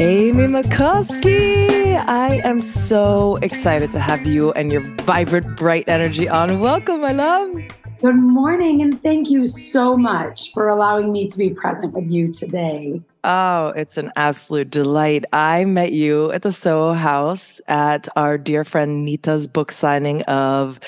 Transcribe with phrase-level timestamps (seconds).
[0.00, 6.60] Ami Maikoski, I am so excited to have you and your vibrant, bright energy on.
[6.60, 7.50] Welcome, my love.
[8.00, 12.32] Good morning, and thank you so much for allowing me to be present with you
[12.32, 13.02] today.
[13.24, 15.26] Oh, it's an absolute delight.
[15.34, 20.80] I met you at the Soho House at our dear friend Neeta's book signing of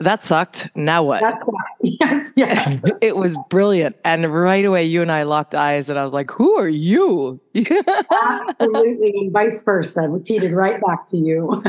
[0.00, 0.70] that sucked.
[0.74, 1.22] Now what?
[1.86, 2.78] Yes, yes.
[3.02, 3.96] it was brilliant.
[4.06, 7.38] And right away, you and I locked eyes, and I was like, Who are you?
[7.54, 9.12] Absolutely.
[9.14, 11.62] And vice versa, repeated right back to you.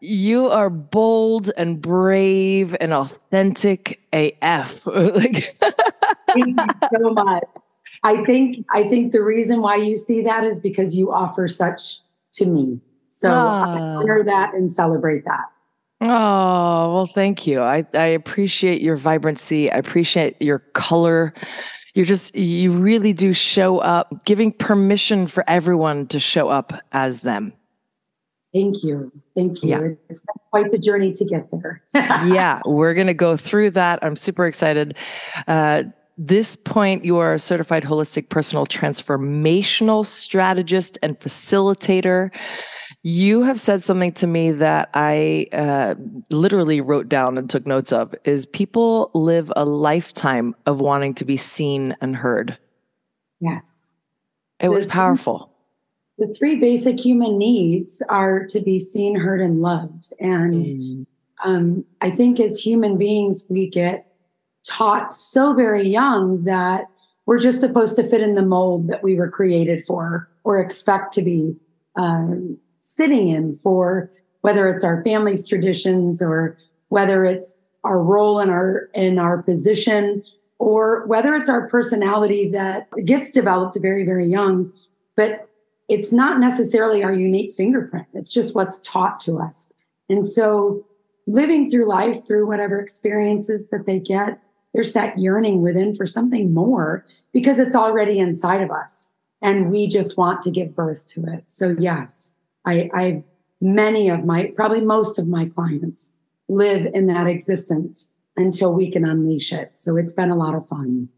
[0.00, 4.86] you are bold and brave and authentic AF.
[4.86, 5.44] like,
[6.32, 7.44] Thank you so much.
[8.02, 11.98] I think I think the reason why you see that is because you offer such
[12.34, 12.80] to me.
[13.10, 13.98] So I ah.
[13.98, 15.46] honor that and celebrate that.
[16.00, 17.60] Oh, well, thank you.
[17.60, 19.70] I, I appreciate your vibrancy.
[19.70, 21.34] I appreciate your color.
[21.94, 27.22] You're just, you really do show up, giving permission for everyone to show up as
[27.22, 27.52] them.
[28.54, 29.12] Thank you.
[29.34, 29.70] Thank you.
[29.70, 29.80] Yeah.
[30.08, 31.82] It's been quite the journey to get there.
[31.94, 33.98] yeah, we're going to go through that.
[34.02, 34.96] I'm super excited.
[35.46, 35.84] Uh,
[36.16, 42.30] this point, you are a certified holistic personal transformational strategist and facilitator.
[43.04, 45.94] You have said something to me that I uh,
[46.30, 51.24] literally wrote down and took notes of is people live a lifetime of wanting to
[51.24, 52.58] be seen and heard.
[53.40, 53.92] Yes.
[54.58, 55.52] It the was powerful.
[56.18, 60.12] Three, the three basic human needs are to be seen, heard, and loved.
[60.18, 61.06] And mm.
[61.44, 64.12] um, I think as human beings, we get
[64.66, 66.86] taught so very young that
[67.26, 71.14] we're just supposed to fit in the mold that we were created for or expect
[71.14, 71.54] to be
[71.96, 76.56] um, sitting in for whether it's our family's traditions or
[76.88, 80.22] whether it's our role in our in our position
[80.58, 84.72] or whether it's our personality that gets developed very very young.
[85.16, 85.48] But
[85.88, 88.06] it's not necessarily our unique fingerprint.
[88.14, 89.72] It's just what's taught to us.
[90.08, 90.86] And so
[91.26, 94.40] living through life through whatever experiences that they get
[94.72, 99.12] there's that yearning within for something more because it's already inside of us
[99.42, 101.44] and we just want to give birth to it.
[101.48, 102.37] So yes
[102.68, 103.24] I, I
[103.60, 106.14] many of my, probably most of my clients
[106.48, 109.76] live in that existence until we can unleash it.
[109.76, 111.08] So it's been a lot of fun.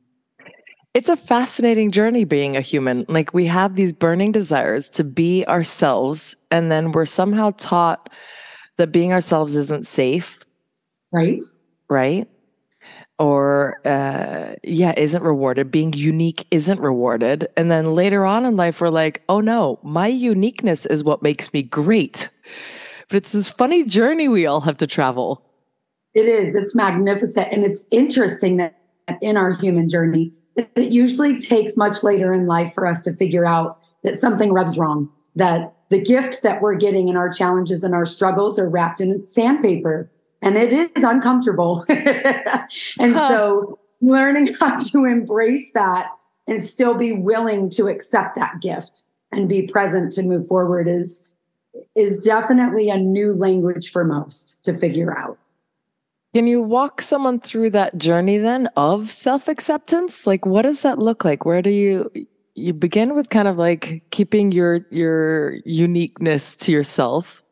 [0.95, 3.05] It's a fascinating journey being a human.
[3.09, 8.11] Like we have these burning desires to be ourselves, and then we're somehow taught
[8.77, 10.45] that being ourselves isn't safe.
[11.13, 11.43] Right.
[11.89, 12.29] Right
[13.21, 15.71] or uh, yeah isn't rewarded.
[15.71, 17.47] Being unique isn't rewarded.
[17.57, 21.53] And then later on in life we're like oh no my uniqueness is what makes
[21.53, 22.31] me great.
[23.09, 25.45] But it's this funny journey we all have to travel.
[26.15, 26.57] It is.
[26.57, 27.53] It's magnificent.
[27.53, 28.77] And it's interesting that
[29.21, 33.47] in our human journey it usually takes much later in life for us to figure
[33.47, 37.95] out that something rubs wrong that the gift that we're getting in our challenges and
[37.95, 40.11] our struggles are wrapped in sandpaper
[40.43, 41.85] and it is uncomfortable.
[41.89, 43.29] and huh.
[43.29, 46.11] so learning how to embrace that
[46.47, 49.03] and still be willing to accept that gift
[49.33, 51.27] and be present to move forward is
[51.95, 55.39] is definitely a new language for most to figure out.
[56.35, 60.27] Can you walk someone through that journey then of self-acceptance?
[60.27, 61.45] Like what does that look like?
[61.45, 62.11] Where do you
[62.55, 67.43] you begin with kind of like keeping your your uniqueness to yourself?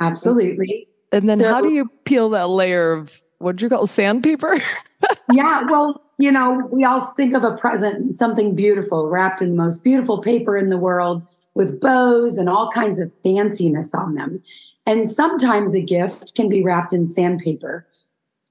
[0.00, 0.88] Absolutely.
[1.14, 4.60] And then so, how do you peel that layer of what do you call sandpaper?
[5.32, 9.54] yeah, well, you know, we all think of a present, something beautiful, wrapped in the
[9.54, 11.22] most beautiful paper in the world
[11.54, 14.42] with bows and all kinds of fanciness on them.
[14.86, 17.86] And sometimes a gift can be wrapped in sandpaper,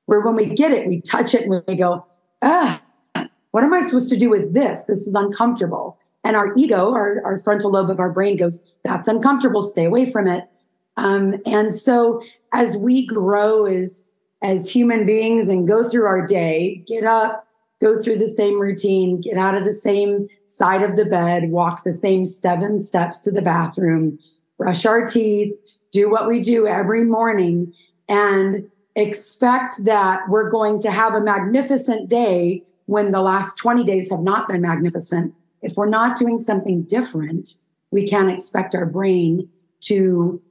[0.06, 2.06] where when we get it, we touch it and we go,
[2.42, 2.82] ah,
[3.52, 4.86] what am I supposed to do with this?
[4.86, 6.00] This is uncomfortable.
[6.24, 10.10] And our ego, our, our frontal lobe of our brain goes, that's uncomfortable, stay away
[10.10, 10.46] from it.
[10.98, 12.22] Um, and so
[12.52, 14.10] as we grow as
[14.42, 17.48] as human beings and go through our day, get up,
[17.82, 21.84] go through the same routine, get out of the same side of the bed, walk
[21.84, 24.20] the same seven steps to the bathroom,
[24.58, 25.54] brush our teeth,
[25.94, 27.74] do what we do every morning,
[28.10, 34.10] and expect that we're going to have a magnificent day when the last 20 days
[34.12, 35.34] have not been magnificent.
[35.62, 37.56] If we're not doing something different,
[37.92, 39.48] we can't expect our brain
[39.82, 40.42] to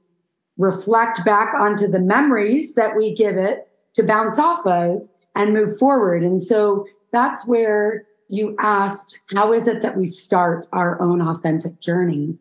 [0.57, 5.77] reflect back onto the memories that we give it to bounce off of and move
[5.77, 6.23] forward.
[6.23, 11.79] And so that's where you asked, how is it that we start our own authentic
[11.79, 12.37] journey?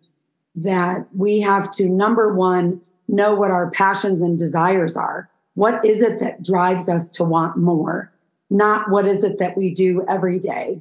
[0.55, 5.31] That we have to, number one, know what our passions and desires are.
[5.55, 8.12] What is it that drives us to want more?
[8.50, 10.81] Not what is it that we do every day.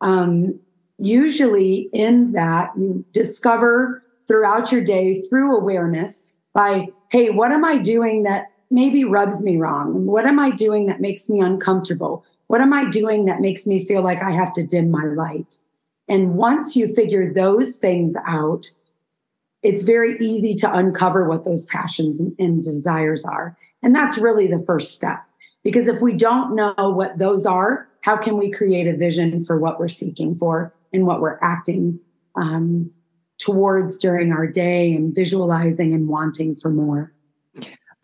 [0.00, 0.58] Um,
[0.98, 7.78] usually in that you discover throughout your day through awareness by, hey, what am I
[7.78, 10.06] doing that maybe rubs me wrong?
[10.06, 12.24] What am I doing that makes me uncomfortable?
[12.48, 15.58] What am I doing that makes me feel like I have to dim my light?
[16.08, 18.70] And once you figure those things out,
[19.62, 23.56] it's very easy to uncover what those passions and, desires are.
[23.82, 25.24] And that's really the first step.
[25.64, 29.58] Because if we don't know what those are, how can we create a vision for
[29.58, 31.98] what we're seeking for and what we're acting
[32.36, 32.90] um,
[33.38, 37.12] towards during our day and visualizing and wanting for more?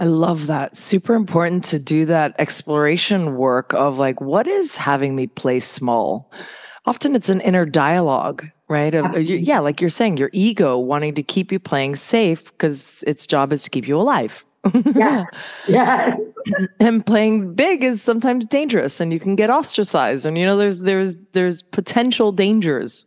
[0.00, 0.76] I love that.
[0.76, 6.32] Super important to do that exploration work of like, what is having me play small?
[6.86, 8.94] Often it's an inner dialogue, right?
[8.94, 13.04] Of, uh, yeah, like you're saying, your ego wanting to keep you playing safe because
[13.06, 14.44] its job is to keep you alive.
[14.94, 15.26] yes.
[15.68, 16.18] Yes.
[16.80, 20.80] and playing big is sometimes dangerous and you can get ostracized and you know there's
[20.80, 23.06] there's there's potential dangers.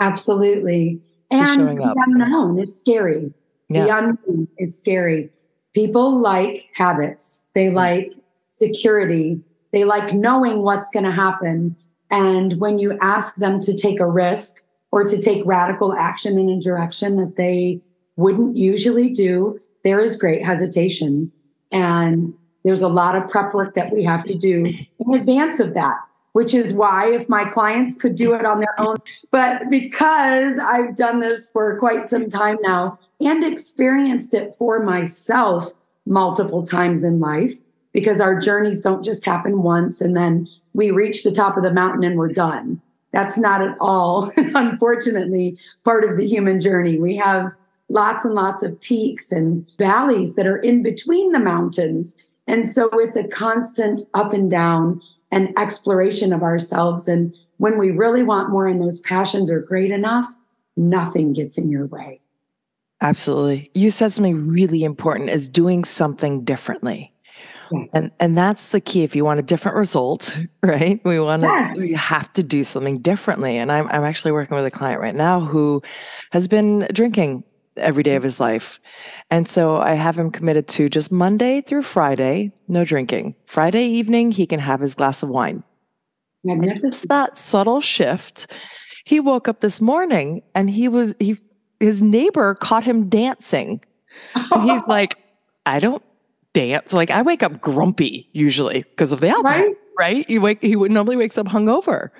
[0.00, 1.00] Absolutely.
[1.34, 3.32] And the unknown is scary.
[3.68, 3.84] Yeah.
[3.84, 5.30] The unknown is scary.
[5.74, 7.44] People like habits.
[7.54, 7.74] They mm.
[7.74, 8.14] like
[8.50, 9.40] security.
[9.72, 11.76] They like knowing what's going to happen.
[12.10, 16.48] And when you ask them to take a risk or to take radical action in
[16.48, 17.82] a direction that they
[18.16, 21.32] wouldn't usually do, there is great hesitation.
[21.72, 22.34] And
[22.64, 24.64] there's a lot of prep work that we have to do
[25.00, 25.98] in advance of that,
[26.34, 28.96] which is why if my clients could do it on their own,
[29.30, 35.70] but because I've done this for quite some time now, and experienced it for myself
[36.06, 37.52] multiple times in life
[37.92, 41.72] because our journeys don't just happen once and then we reach the top of the
[41.72, 42.82] mountain and we're done.
[43.12, 46.98] That's not at all, unfortunately, part of the human journey.
[46.98, 47.52] We have
[47.88, 52.16] lots and lots of peaks and valleys that are in between the mountains.
[52.48, 55.00] And so it's a constant up and down
[55.34, 57.08] and exploration of ourselves.
[57.08, 60.26] And when we really want more and those passions are great enough,
[60.76, 62.20] nothing gets in your way.
[63.00, 63.70] Absolutely.
[63.74, 67.12] You said something really important is doing something differently.
[67.72, 67.90] Yes.
[67.92, 69.02] And and that's the key.
[69.02, 71.00] If you want a different result, right?
[71.04, 71.76] We want to yes.
[71.76, 73.56] we have to do something differently.
[73.56, 75.82] And I'm I'm actually working with a client right now who
[76.30, 77.42] has been drinking
[77.76, 78.26] every day of mm-hmm.
[78.26, 78.78] his life.
[79.30, 83.34] And so I have him committed to just Monday through Friday, no drinking.
[83.46, 85.62] Friday evening, he can have his glass of wine.
[86.44, 86.84] Magnificent.
[86.84, 88.46] It's that subtle shift.
[89.04, 91.38] He woke up this morning and he was he
[91.80, 93.82] his neighbor caught him dancing.
[94.34, 95.18] And he's like,
[95.66, 96.02] I don't
[96.52, 96.92] dance.
[96.92, 99.76] Like I wake up grumpy usually because of the alcohol, right?
[99.98, 100.26] right?
[100.28, 102.10] He wake he would normally wakes up hungover.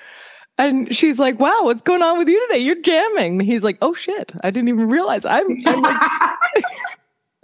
[0.57, 2.61] And she's like, "Wow, what's going on with you today?
[2.61, 6.01] You're jamming." And he's like, "Oh shit, I didn't even realize I'm." I'm like,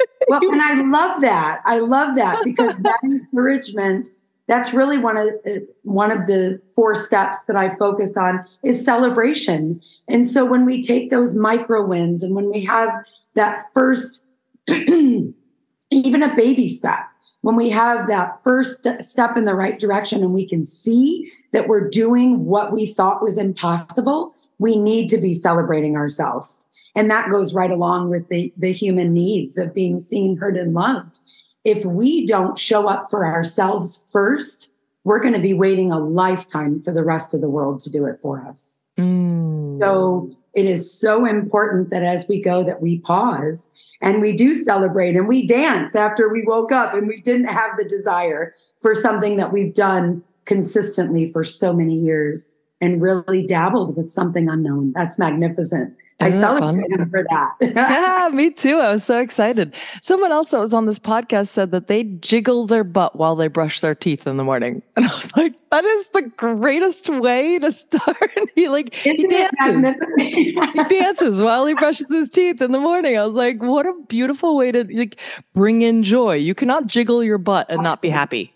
[0.28, 1.60] well, and I love that.
[1.64, 4.08] I love that because that encouragement
[4.50, 8.84] that's really one of uh, one of the four steps that I focus on is
[8.84, 9.80] celebration.
[10.08, 12.90] And so when we take those micro wins and when we have
[13.34, 14.24] that first
[14.68, 15.34] even
[15.92, 16.98] a baby step,
[17.42, 21.68] when we have that first step in the right direction and we can see that
[21.68, 26.52] we're doing what we thought was impossible, we need to be celebrating ourselves.
[26.94, 30.74] And that goes right along with the, the human needs of being seen, heard, and
[30.74, 31.20] loved
[31.64, 34.72] if we don't show up for ourselves first,
[35.04, 38.06] we're going to be waiting a lifetime for the rest of the world to do
[38.06, 38.82] it for us.
[38.98, 39.80] Mm.
[39.80, 44.54] So it is so important that as we go that we pause and we do
[44.54, 48.94] celebrate and we dance after we woke up and we didn't have the desire for
[48.94, 54.92] something that we've done consistently for so many years and really dabbled with something unknown.
[54.94, 55.94] That's magnificent.
[56.20, 57.54] I celebrate him for that.
[57.74, 58.76] yeah, me too.
[58.78, 59.74] I was so excited.
[60.02, 63.48] Someone else that was on this podcast said that they jiggle their butt while they
[63.48, 64.82] brush their teeth in the morning.
[64.96, 68.30] And I was like, that is the greatest way to start.
[68.54, 70.02] he like Isn't he dances.
[70.18, 73.16] he dances while he brushes his teeth in the morning.
[73.16, 75.18] I was like, what a beautiful way to like
[75.54, 76.34] bring in joy.
[76.34, 77.88] You cannot jiggle your butt and Absolutely.
[77.88, 78.52] not be happy.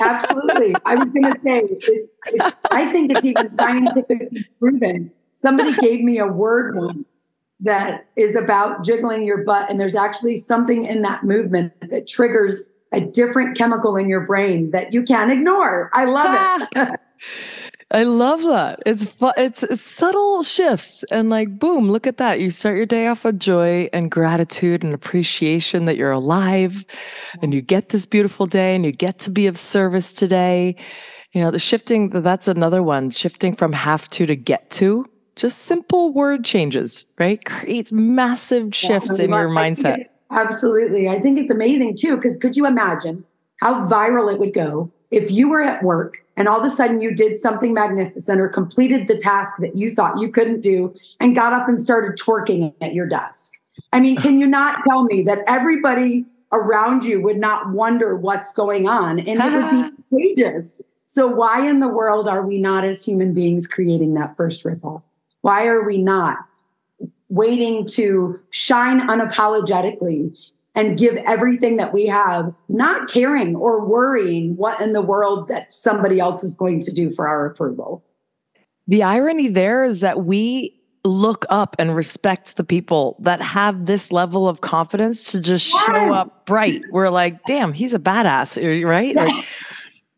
[0.00, 0.74] Absolutely.
[0.84, 1.88] I was going to say, it's,
[2.26, 5.12] it's, I think it's even scientifically proven
[5.44, 7.26] Somebody gave me a word once
[7.60, 12.70] that is about jiggling your butt, and there's actually something in that movement that triggers
[12.92, 15.90] a different chemical in your brain that you can't ignore.
[15.92, 17.00] I love it.
[17.90, 18.80] I love that.
[18.86, 22.40] It's fu- it's, it's subtle shifts and like boom, look at that.
[22.40, 26.86] You start your day off with joy and gratitude and appreciation that you're alive
[27.42, 30.74] and you get this beautiful day and you get to be of service today.
[31.32, 35.04] You know, the shifting that's another one, shifting from have to to get to
[35.36, 37.44] just simple word changes, right?
[37.44, 39.98] Creates massive shifts yeah, in your mindset.
[39.98, 41.08] It, absolutely.
[41.08, 43.24] I think it's amazing too, because could you imagine
[43.60, 47.00] how viral it would go if you were at work and all of a sudden
[47.00, 51.34] you did something magnificent or completed the task that you thought you couldn't do and
[51.34, 53.52] got up and started twerking at your desk.
[53.92, 58.52] I mean, can you not tell me that everybody around you would not wonder what's
[58.52, 59.96] going on and it would be
[60.34, 60.80] contagious?
[61.06, 65.04] So, why in the world are we not, as human beings, creating that first ripple?
[65.44, 66.38] Why are we not
[67.28, 70.34] waiting to shine unapologetically
[70.74, 75.70] and give everything that we have, not caring or worrying what in the world that
[75.70, 78.02] somebody else is going to do for our approval.
[78.86, 84.12] The irony there is that we look up and respect the people that have this
[84.12, 86.80] level of confidence to just show up bright.
[86.90, 89.14] We're like, damn, he's a badass, right?
[89.14, 89.44] Like,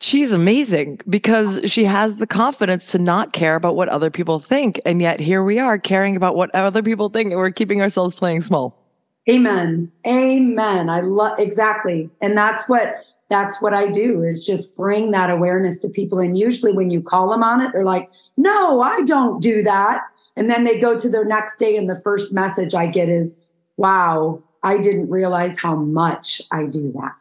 [0.01, 4.81] she's amazing because she has the confidence to not care about what other people think.
[4.85, 8.15] And yet here we are caring about what other people think and we're keeping ourselves
[8.15, 8.83] playing small.
[9.29, 9.91] Amen.
[10.07, 10.89] Amen.
[10.89, 12.11] I love exactly.
[12.21, 16.21] And that's what that's what I do is just bring that awareness to people.
[16.21, 20.03] And usually when you call them on it, they're like, no, I don't do that.
[20.37, 23.43] And then they go to their next day, and the first message I get is,
[23.79, 27.15] wow, I didn't realize how much I do that.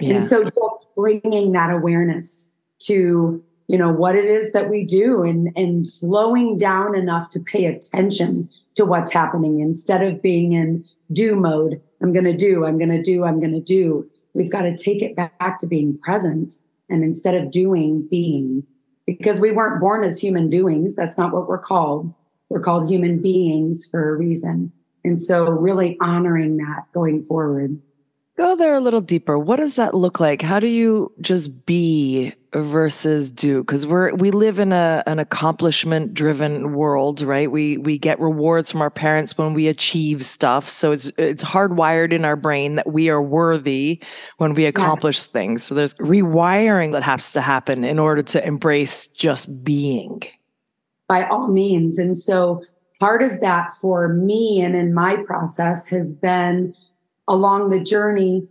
[0.00, 0.16] Yeah.
[0.16, 0.56] And so just
[0.98, 6.58] bringing that awareness to you know what it is that we do and and slowing
[6.58, 9.60] down enough to pay attention to what's happening.
[9.60, 13.40] Instead of being in do mode i'm going to do i'm going to do i'm
[13.40, 16.54] going to do we've got to take it back to being present.
[16.90, 18.64] And instead of doing being.
[19.06, 20.96] Because we weren't born as human doings.
[20.96, 22.12] That's not what we're called.
[22.48, 24.72] We're called human beings for a reason.
[25.04, 27.78] And so really honoring that going forward
[28.38, 29.36] Go there a little deeper.
[29.36, 30.42] What does that look like?
[30.42, 33.64] How do you just be versus do?
[33.64, 37.50] Because we're we live in a an accomplishment driven world, right?
[37.50, 40.68] We we get rewards from our parents when we achieve stuff.
[40.68, 44.00] So it's it's hardwired in our brain that we are worthy
[44.36, 45.32] when we accomplish yeah.
[45.32, 45.64] things.
[45.64, 50.22] So there's rewiring that has to happen in order to embrace just being.
[51.08, 51.98] By all means.
[51.98, 52.62] And so
[53.00, 56.72] part of that for me and in my process has been
[57.28, 58.48] along the journey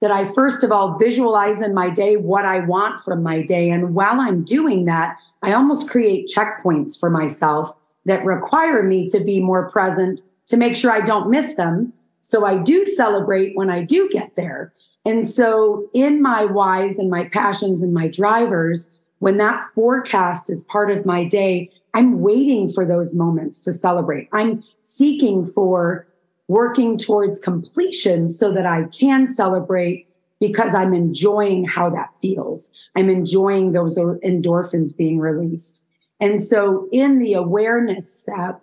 [0.00, 3.70] that I first of all visualize in my day what I want from my day.
[3.70, 9.20] And while I'm doing that, I almost create checkpoints for myself that require me to
[9.20, 11.92] be more present to make sure I don't miss them.
[12.20, 14.72] So I do celebrate when I do get there.
[15.06, 20.62] And so, in my whys and my passions and my drivers, when that forecast is
[20.64, 24.28] part of my day, I'm waiting for those moments to celebrate.
[24.32, 26.06] I'm seeking for
[26.48, 30.08] working towards completion so that I can celebrate
[30.40, 32.72] because I'm enjoying how that feels.
[32.94, 35.82] I'm enjoying those endorphins being released.
[36.20, 38.62] And so, in the awareness step,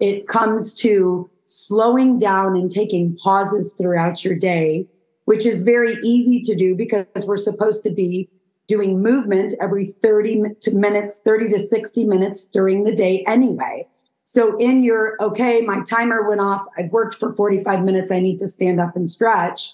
[0.00, 4.86] it comes to slowing down and taking pauses throughout your day,
[5.24, 8.28] which is very easy to do because we're supposed to be
[8.66, 10.42] doing movement every 30
[10.72, 13.86] minutes, 30 to 60 minutes during the day anyway.
[14.28, 16.66] So in your, okay, my timer went off.
[16.76, 18.12] I've worked for 45 minutes.
[18.12, 19.72] I need to stand up and stretch.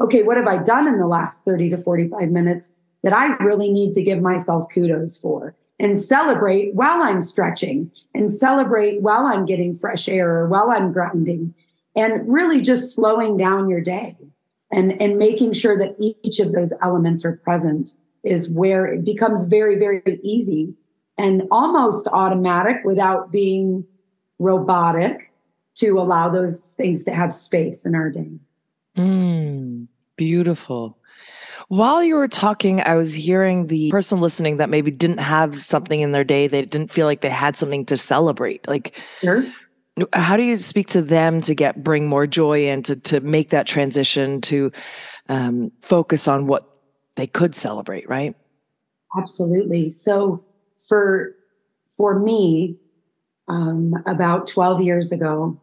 [0.00, 3.70] Okay, what have I done in the last 30 to 45 minutes that I really
[3.70, 5.54] need to give myself kudos for?
[5.78, 10.94] And celebrate while I'm stretching and celebrate while I'm getting fresh air or while I'm
[10.94, 11.54] grounding
[11.94, 14.16] and really just slowing down your day
[14.72, 17.90] and, and making sure that each of those elements are present
[18.24, 20.74] is where it becomes very, very easy
[21.20, 23.84] and almost automatic without being
[24.38, 25.30] robotic
[25.74, 28.30] to allow those things to have space in our day.
[28.96, 29.86] Mm,
[30.16, 30.98] beautiful.
[31.68, 36.00] While you were talking, I was hearing the person listening that maybe didn't have something
[36.00, 38.66] in their day, they didn't feel like they had something to celebrate.
[38.66, 39.44] Like, sure.
[40.14, 43.50] how do you speak to them to get bring more joy and to to make
[43.50, 44.72] that transition to
[45.28, 46.66] um, focus on what
[47.16, 48.08] they could celebrate?
[48.08, 48.34] Right.
[49.16, 49.90] Absolutely.
[49.90, 50.44] So
[50.90, 51.36] for
[51.86, 52.76] for me,
[53.48, 55.60] um, about 12 years ago,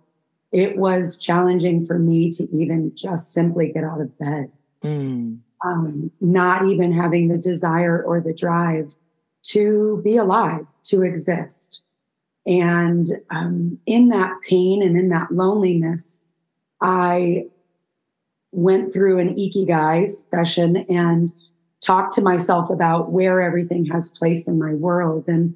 [0.51, 4.51] it was challenging for me to even just simply get out of bed.
[4.83, 5.39] Mm.
[5.65, 8.95] Um, not even having the desire or the drive
[9.43, 11.81] to be alive, to exist.
[12.45, 16.23] And um, in that pain and in that loneliness,
[16.81, 17.47] I
[18.51, 21.31] went through an ikigai session and
[21.81, 25.27] talked to myself about where everything has place in my world.
[25.27, 25.55] And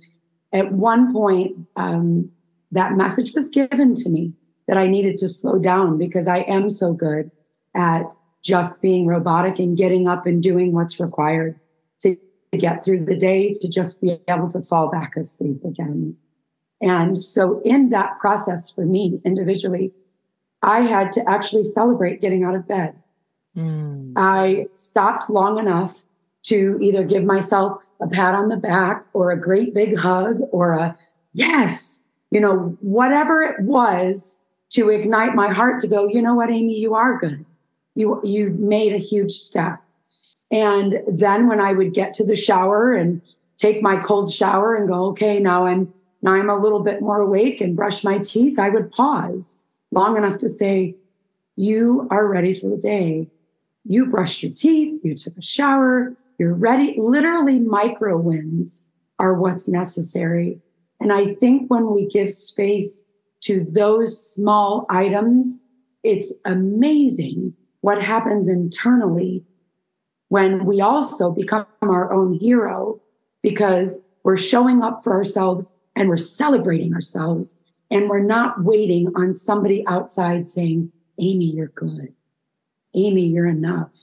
[0.54, 2.32] at one point, um,
[2.72, 4.34] that message was given to me
[4.68, 7.32] that I needed to slow down because I am so good
[7.76, 8.14] at
[8.44, 11.60] just being robotic and getting up and doing what's required
[12.02, 12.16] to,
[12.52, 16.16] to get through the day, to just be able to fall back asleep again.
[16.82, 19.92] And so, in that process for me individually,
[20.64, 22.96] I had to actually celebrate getting out of bed.
[23.56, 24.14] Mm.
[24.16, 26.06] I stopped long enough
[26.44, 30.74] to either give myself a pat on the back or a great big hug or
[30.74, 30.98] a
[31.34, 36.50] yes, you know, whatever it was to ignite my heart to go, you know what,
[36.50, 37.46] Ami, you are good.
[37.96, 39.80] You you made a huge step.
[40.50, 43.22] And then when I would get to the shower and
[43.58, 47.20] take my cold shower and go, okay, now I'm now I'm a little bit more
[47.20, 50.96] awake and brush my teeth, I would pause long enough to say,
[51.56, 53.30] you are ready for the day.
[53.84, 56.96] You brushed your teeth, you took a shower, you're ready.
[56.98, 58.88] Literally, micro wins
[59.20, 60.60] are what's necessary.
[61.00, 65.68] And I think when we give space to those small items,
[66.02, 69.46] it's amazing what happens internally
[70.30, 73.00] when we also become our own hero
[73.44, 79.32] because we're showing up for ourselves and we're celebrating ourselves and we're not waiting on
[79.36, 82.16] somebody outside saying, Ami, you're good.
[82.96, 83.96] Ami, you're enough.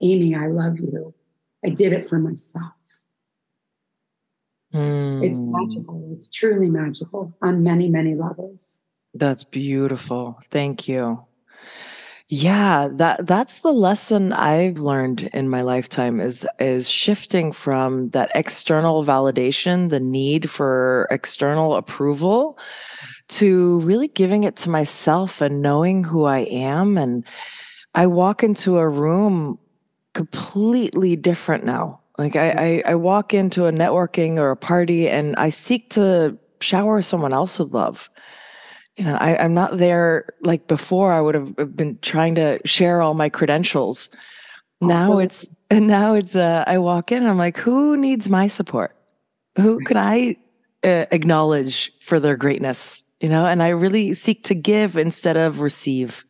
[0.00, 1.14] Ami, I love you.
[1.64, 2.72] I did it for myself.
[4.74, 5.24] Mm.
[5.24, 5.52] It's hmm.
[5.52, 6.10] magical.
[6.16, 8.80] It's truly magical on many, many levels.
[9.14, 10.40] That's beautiful.
[10.50, 11.24] Thank you.
[12.28, 18.32] Yeah, that that's the lesson I've learned in my lifetime is is shifting from that
[18.34, 22.58] external validation, the need for external approval
[23.28, 27.24] to really giving it to myself and knowing who I am and
[27.94, 29.58] I walk into a room
[30.14, 32.00] completely different now.
[32.16, 36.38] Like I, I, I walk into a networking or a party and I seek to
[36.60, 38.08] shower someone else with love.
[38.96, 41.12] You know, I, I'm not there like before.
[41.12, 44.08] I would have been trying to share all my credentials.
[44.80, 48.96] Now it's and now it's uh, I walk in I'm like, who needs my support?
[49.56, 50.36] Who can I
[50.84, 53.02] uh, acknowledge for their greatness?
[53.20, 56.24] You know, and I really seek to give instead of receive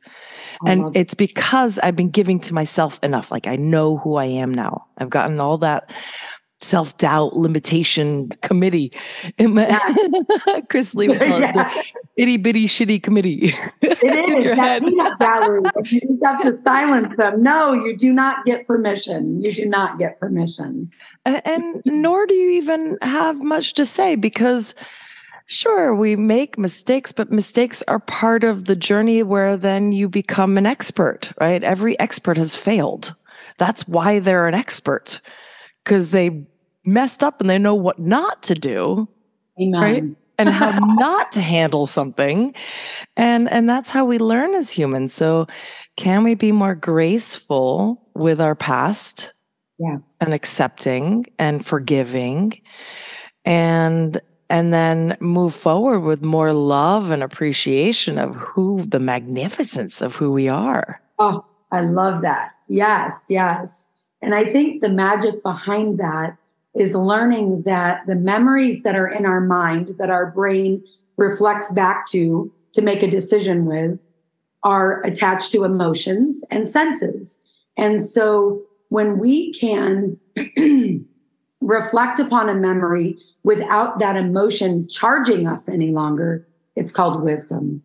[0.67, 3.31] and it's because I've been giving to myself enough.
[3.31, 4.87] Like I know who I am now.
[4.99, 5.91] I've gotten all that
[6.65, 8.93] self doubt limitation committee.
[10.69, 11.53] Chris Lee, yeah.
[11.53, 11.85] the
[12.17, 13.53] itty bitty shitty committee.
[13.83, 15.61] It is peanut gallery.
[15.85, 17.43] You just have to silence them.
[17.43, 19.41] No, you do not get permission.
[19.41, 20.91] You do not get permission.
[21.25, 24.75] And, and nor do you even have much to say because
[25.47, 30.57] Sure, we make mistakes, but mistakes are part of the journey where then you become
[30.57, 31.63] an expert, right?
[31.63, 33.15] Every expert has failed.
[33.59, 35.21] That's why they're an expert
[35.85, 36.47] because they
[36.87, 39.09] messed up and they know what not to do.
[39.61, 39.81] Amen.
[39.81, 40.05] Right?
[40.39, 42.55] and how not to handle something.
[43.17, 45.13] And and that's how we learn as humans.
[45.13, 45.47] So
[45.97, 49.33] can we be more graceful with our past?
[49.79, 49.99] Yeah.
[50.21, 52.61] And accepting and forgiving
[53.45, 60.17] and and then move forward with more love and appreciation of who the magnificence of
[60.17, 61.01] who we are.
[61.19, 62.53] Oh, I love that.
[62.69, 63.89] Yes, yes.
[64.23, 66.37] And I think the magic behind that
[66.75, 70.85] is learning that the memories that are in our mind, that our brain
[71.17, 74.01] reflects back to to make a decision with,
[74.65, 77.45] are attached to emotions and senses.
[77.77, 80.19] And so when we can
[81.65, 86.47] reflect upon a memory without that emotion charging us any longer,
[86.77, 87.83] it's called wisdom.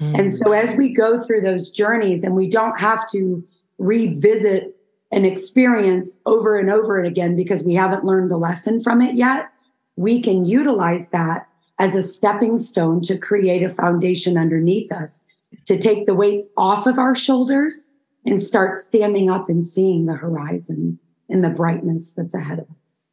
[0.00, 0.18] Mm.
[0.18, 3.46] And so as we go through those journeys and we don't have to
[3.78, 4.76] revisit
[5.12, 9.14] an experience over and over and again because we haven't learned the lesson from it
[9.14, 9.48] yet,
[9.96, 15.28] we can utilize that as a stepping stone to create a foundation underneath us
[15.66, 20.14] to take the weight off of our shoulders and start standing up and seeing the
[20.14, 23.12] horizon and the brightness that's ahead of us.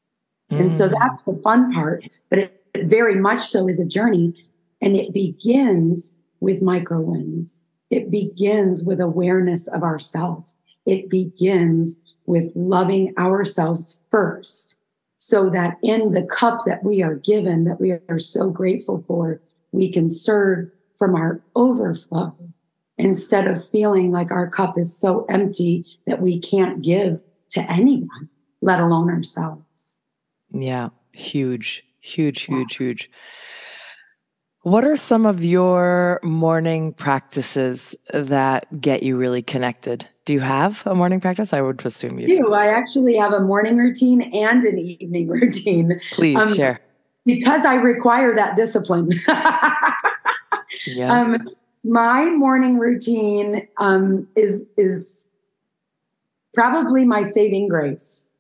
[0.51, 0.61] Mm.
[0.61, 0.93] And so mm.
[0.99, 4.33] that's the fun part, but it very much so is a journey.
[4.81, 7.67] And it begins with micro wins.
[7.89, 10.51] It begins with awareness of ourself.
[10.85, 14.79] It begins with loving ourselves first
[15.17, 19.41] so that in the cup that we are given, that we are so grateful for,
[19.71, 22.35] we can serve from our overflow
[22.97, 28.29] instead of feeling like our cup is so empty that we can't give to anyone,
[28.61, 29.97] let alone ourselves.
[30.51, 33.09] Yeah, huge, huge, huge, huge.
[34.63, 40.07] What are some of your morning practices that get you really connected?
[40.25, 41.51] Do you have a morning practice?
[41.51, 42.53] I would assume you do.
[42.53, 45.99] I actually have a morning routine and an evening routine.
[46.11, 46.79] Please um, share.
[47.25, 49.09] Because I require that discipline.
[50.87, 51.11] yeah.
[51.11, 51.49] Um,
[51.83, 55.29] my morning routine um, is is
[56.53, 58.31] probably my saving grace.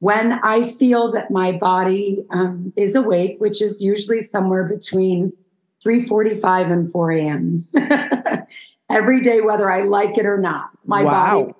[0.00, 5.32] When I feel that my body um, is awake, which is usually somewhere between
[5.84, 7.56] 3:45 and 4 a.m.
[8.90, 11.42] every day, whether I like it or not, my wow.
[11.42, 11.54] body.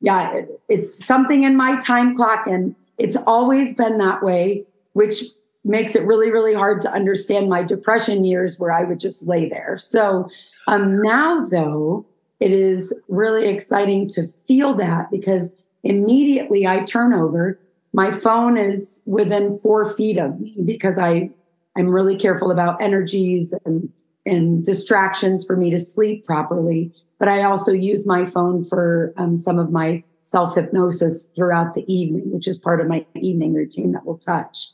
[0.00, 5.24] Yeah, it, it's something in my time clock, and it's always been that way, which
[5.64, 9.48] makes it really, really hard to understand my depression years where I would just lay
[9.48, 9.78] there.
[9.78, 10.28] So
[10.66, 12.04] um, now, though,
[12.42, 17.56] it is really exciting to feel that because immediately I turn over.
[17.92, 21.30] My phone is within four feet of me because I
[21.76, 23.88] I'm really careful about energies and
[24.26, 26.92] and distractions for me to sleep properly.
[27.20, 31.84] But I also use my phone for um, some of my self hypnosis throughout the
[31.92, 34.66] evening, which is part of my evening routine that we'll touch.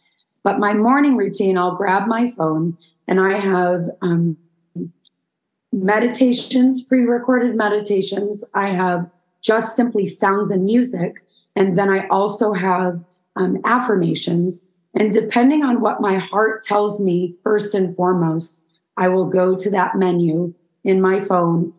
[0.43, 4.39] But my morning routine, I'll grab my phone and I have um,
[5.73, 8.45] meditations, pre recorded meditations.
[8.55, 11.25] I have just simply sounds and music.
[11.55, 13.05] And then I also have
[13.37, 14.67] um, affirmations.
[14.95, 18.65] And depending on what my heart tells me, first and foremost,
[18.97, 20.55] I will go to that menu
[20.85, 21.73] in my phone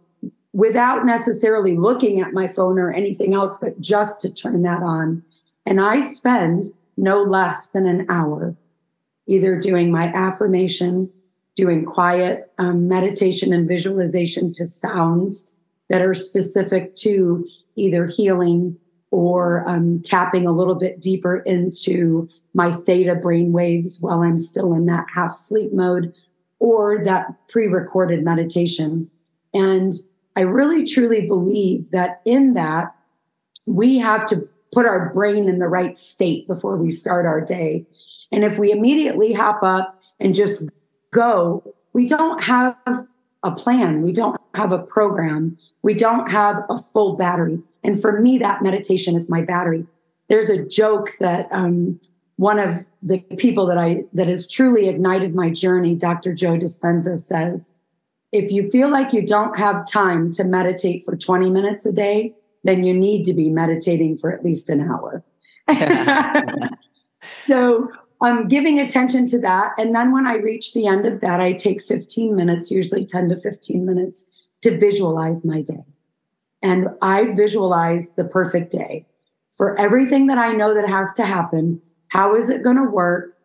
[0.53, 5.23] without necessarily looking at my phone or anything else, but just to turn that on.
[5.65, 6.65] And I spend
[6.97, 8.55] no less than an hour
[9.27, 11.09] either doing my affirmation,
[11.59, 15.53] doing quiet um, meditation and visualization to sounds
[15.89, 17.45] that are specific to
[17.75, 18.77] either healing
[19.11, 24.73] or um, tapping a little bit deeper into my theta brain waves while I'm still
[24.73, 26.13] in that half sleep mode
[26.59, 29.09] or that pre recorded meditation.
[29.53, 29.91] And
[30.37, 32.95] I really truly believe that in that,
[33.65, 37.85] we have to put our brain in the right state before we start our day.
[38.31, 40.69] And if we immediately hop up and just
[41.11, 42.75] go, we don't have
[43.43, 47.59] a plan, we don't have a program, we don't have a full battery.
[47.83, 49.85] And for me, that meditation is my battery.
[50.27, 51.99] There's a joke that um,
[52.35, 56.33] one of the people that I that has truly ignited my journey, Dr.
[56.33, 57.75] Joe Dispenza, says,
[58.31, 62.35] if you feel like you don't have time to meditate for 20 minutes a day,
[62.63, 65.23] then you need to be meditating for at least an hour.
[67.47, 67.89] so
[68.21, 69.71] I'm giving attention to that.
[69.77, 73.29] And then when I reach the end of that, I take 15 minutes, usually 10
[73.29, 74.29] to 15 minutes,
[74.61, 75.85] to visualize my day.
[76.61, 79.05] And I visualize the perfect day
[79.51, 81.81] for everything that I know that has to happen.
[82.09, 83.37] How is it going to work?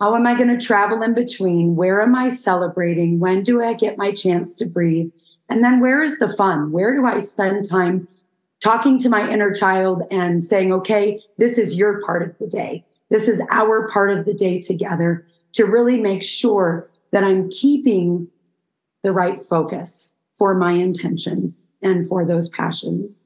[0.00, 1.76] How am I going to travel in between?
[1.76, 3.20] Where am I celebrating?
[3.20, 5.10] When do I get my chance to breathe?
[5.48, 6.72] And then where is the fun?
[6.72, 8.08] Where do I spend time
[8.60, 12.84] talking to my inner child and saying, okay, this is your part of the day.
[13.10, 18.28] This is our part of the day together to really make sure that I'm keeping
[19.02, 23.24] the right focus for my intentions and for those passions.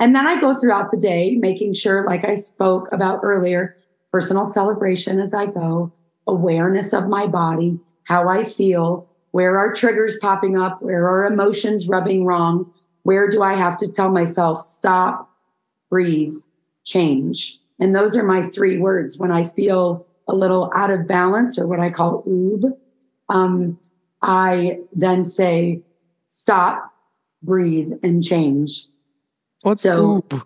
[0.00, 3.76] And then I go throughout the day, making sure, like I spoke about earlier,
[4.12, 5.92] personal celebration as I go,
[6.26, 11.88] awareness of my body, how I feel, where are triggers popping up, where are emotions
[11.88, 15.30] rubbing wrong, where do I have to tell myself, stop,
[15.90, 16.36] breathe,
[16.84, 17.60] change.
[17.78, 21.66] And those are my three words when I feel a little out of balance or
[21.66, 22.72] what I call oob.
[23.28, 23.78] Um,
[24.22, 25.82] I then say,
[26.28, 26.92] stop,
[27.42, 28.86] breathe, and change.
[29.62, 30.42] What's so, oob?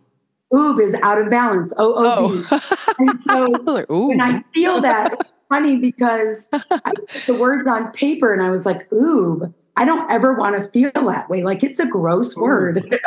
[0.53, 1.73] Oob is out of balance.
[1.77, 2.45] O O B.
[2.51, 2.95] Oh.
[2.99, 6.61] and so when I feel that, it's funny because I
[7.09, 9.53] put the words on paper and I was like, oob.
[9.77, 11.45] I don't ever want to feel that way.
[11.45, 12.99] Like it's a gross word.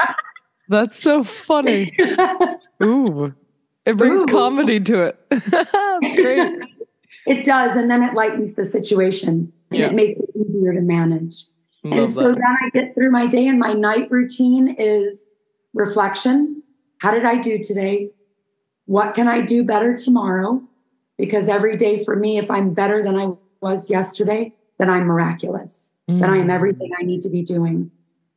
[0.69, 1.93] That's so funny.
[2.81, 3.35] oob.
[3.85, 4.25] It brings Ooh.
[4.27, 5.19] comedy to it.
[5.29, 6.59] That's great.
[7.25, 7.75] it does.
[7.75, 9.87] And then it lightens the situation and yeah.
[9.87, 11.43] it makes it easier to manage.
[11.83, 12.35] Love and so that.
[12.35, 15.25] then I get through my day, and my night routine is
[15.73, 16.61] reflection.
[16.99, 18.11] How did I do today?
[18.85, 20.61] What can I do better tomorrow?
[21.17, 25.95] Because every day for me, if I'm better than I was yesterday, then I'm miraculous.
[26.09, 26.19] Mm.
[26.19, 26.53] Then I am mm.
[26.53, 27.89] everything I need to be doing.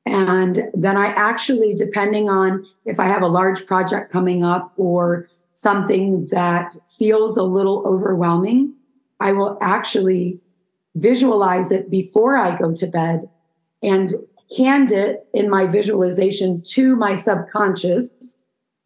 [0.07, 5.29] And then I actually, depending on if I have a large project coming up or
[5.55, 8.75] something that feels a little overwhelming,
[9.21, 10.41] I will actually
[10.97, 13.29] visualize it before I go to bed
[13.83, 14.11] and
[14.57, 18.45] hand it in my visualization to my subconscious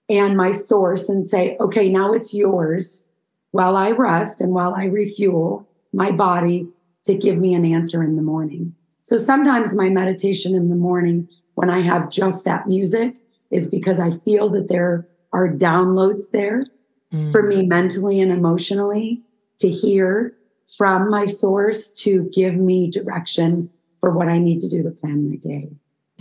[0.09, 3.09] and my source and say, okay, now it's yours
[3.51, 6.69] while I rest and while I refuel my body
[7.05, 8.75] to give me an answer in the morning.
[9.03, 13.17] So sometimes my meditation in the morning when I have just that music
[13.51, 16.65] is because I feel that there are downloads there
[17.13, 17.33] mm.
[17.33, 19.23] for me mentally and emotionally
[19.59, 20.35] to hear
[20.77, 25.29] from my source to give me direction for what I need to do to plan
[25.29, 25.71] my day.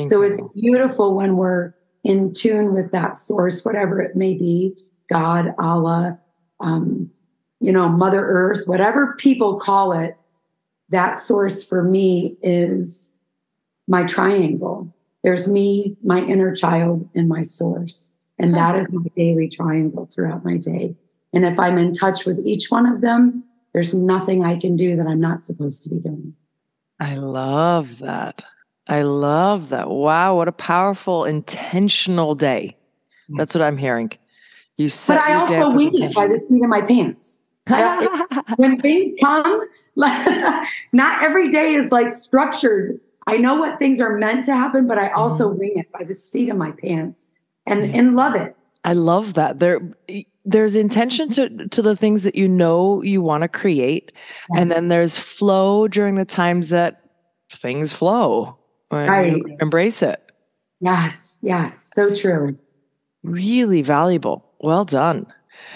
[0.06, 4.76] So it's beautiful when we're in tune with that source, whatever it may be
[5.10, 6.20] God, Allah,
[6.60, 7.10] um,
[7.60, 10.17] you know, Mother Earth, whatever people call it
[10.89, 13.15] that source for me is
[13.88, 14.93] my triangle.
[15.24, 18.15] There's me, my inner child, and my source.
[18.39, 20.95] And that is my daily triangle throughout my day.
[21.34, 24.95] And if I'm in touch with each one of them, there's nothing I can do
[24.95, 26.36] that I'm not supposed to be doing.
[27.00, 28.43] I love that.
[28.88, 29.89] I love that.
[29.89, 32.78] Wow, what a powerful, intentional day.
[33.28, 33.38] Yes.
[33.38, 34.12] That's what I'm hearing.
[34.78, 37.45] You said, But I also wing it by the seat of my pants.
[37.67, 43.00] I, when things come, not every day is like structured.
[43.26, 45.60] I know what things are meant to happen, but I also mm-hmm.
[45.60, 47.32] wing it by the seat of my pants
[47.68, 47.98] and yeah.
[47.98, 48.56] and love it.
[48.84, 49.60] I love that.
[49.60, 49.82] There
[50.46, 54.12] there's intention to to the things that you know you want to create
[54.54, 54.62] yeah.
[54.62, 57.02] and then there's flow during the times that
[57.52, 58.58] things flow.
[58.90, 59.42] Right.
[59.60, 60.22] Embrace it.
[60.80, 62.58] Yes, yes, so true.
[63.24, 64.50] Really valuable.
[64.62, 65.26] Well done.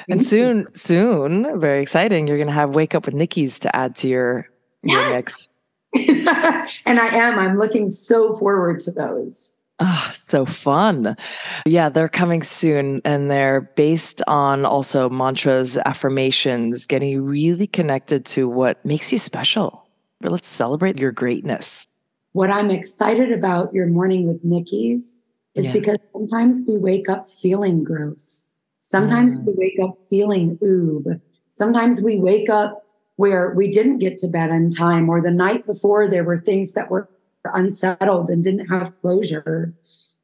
[0.10, 2.28] and soon, soon, very exciting.
[2.28, 4.48] You're going to have "Wake Up with Nikki's" to add to your
[4.84, 5.48] your mix.
[5.94, 7.40] and I am.
[7.40, 9.58] I'm looking so forward to those.
[9.84, 11.18] Oh, so fun.
[11.66, 18.48] Yeah, they're coming soon and they're based on also mantras, affirmations, getting really connected to
[18.48, 19.88] what makes you special.
[20.20, 21.88] But let's celebrate your greatness.
[22.34, 25.24] What I'm excited about your morning with Nikki's
[25.56, 25.74] is yeah.
[25.74, 28.54] because sometimes we wake up feeling gross.
[28.82, 29.46] Sometimes mm.
[29.48, 31.20] we wake up feeling oob.
[31.50, 35.66] Sometimes we wake up where we didn't get to bed in time, or the night
[35.66, 37.10] before there were things that were
[37.46, 39.74] unsettled and didn't have closure.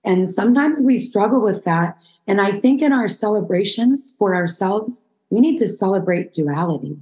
[0.04, 2.02] And sometimes we struggle with that.
[2.28, 6.98] And I think in our celebrations for ourselves, we need to celebrate duality.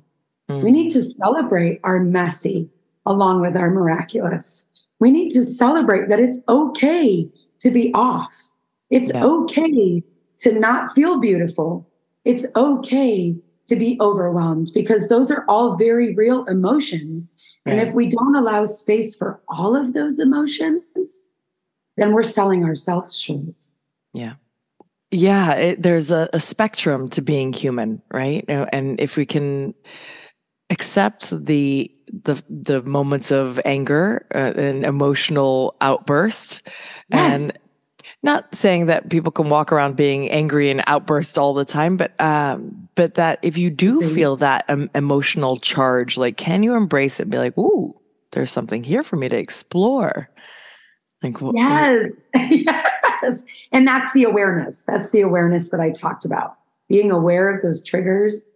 [0.50, 0.64] Mm.
[0.64, 2.70] We need to celebrate our messy
[3.06, 4.70] along with our miraculous.
[5.00, 8.34] We need to celebrate that it's okay to be off.
[8.90, 9.24] It's yeah.
[9.24, 10.04] okay
[10.40, 11.88] to not feel beautiful.
[12.24, 13.36] It's okay
[13.68, 17.36] to be overwhelmed because those are all very real emotions.
[17.66, 17.74] Right.
[17.74, 21.26] And if we don't allow space for all of those emotions,
[21.98, 23.68] then we're selling ourselves short.
[24.14, 24.34] Yeah.
[25.12, 28.44] Yeah, it, there's a, a, spectrum to being human, right?
[28.50, 29.74] And if we can
[30.70, 31.92] accept the
[32.24, 36.64] the the moments of anger uh, and emotional outburst
[37.10, 37.42] yes.
[37.42, 37.58] and
[38.24, 42.20] not saying that people can walk around being angry and outburst all the time, but
[42.20, 47.20] um, but that if you do feel that um, emotional charge, like can you embrace
[47.20, 48.00] it and be like, "Ooh,
[48.32, 50.30] there's something here for me to explore."
[51.22, 54.84] Like, yes, yes, and that's the awareness.
[54.84, 56.58] That's the awareness that I talked about.
[56.88, 58.50] Being aware of those triggers,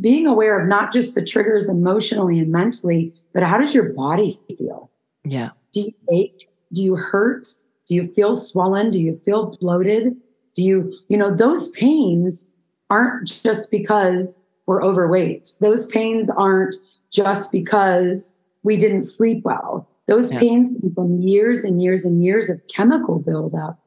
[0.00, 4.40] being aware of not just the triggers emotionally and mentally, but how does your body
[4.58, 4.90] feel?
[5.24, 5.50] Yeah.
[5.72, 6.48] Do you ache?
[6.72, 7.46] Do you hurt?
[7.86, 8.90] Do you feel swollen?
[8.90, 10.16] Do you feel bloated?
[10.54, 12.51] Do you, you know, those pains
[12.92, 15.52] aren't just because we're overweight.
[15.60, 16.76] Those pains aren't
[17.10, 19.88] just because we didn't sleep well.
[20.08, 20.40] Those yeah.
[20.40, 23.78] pains come from years and years and years of chemical buildup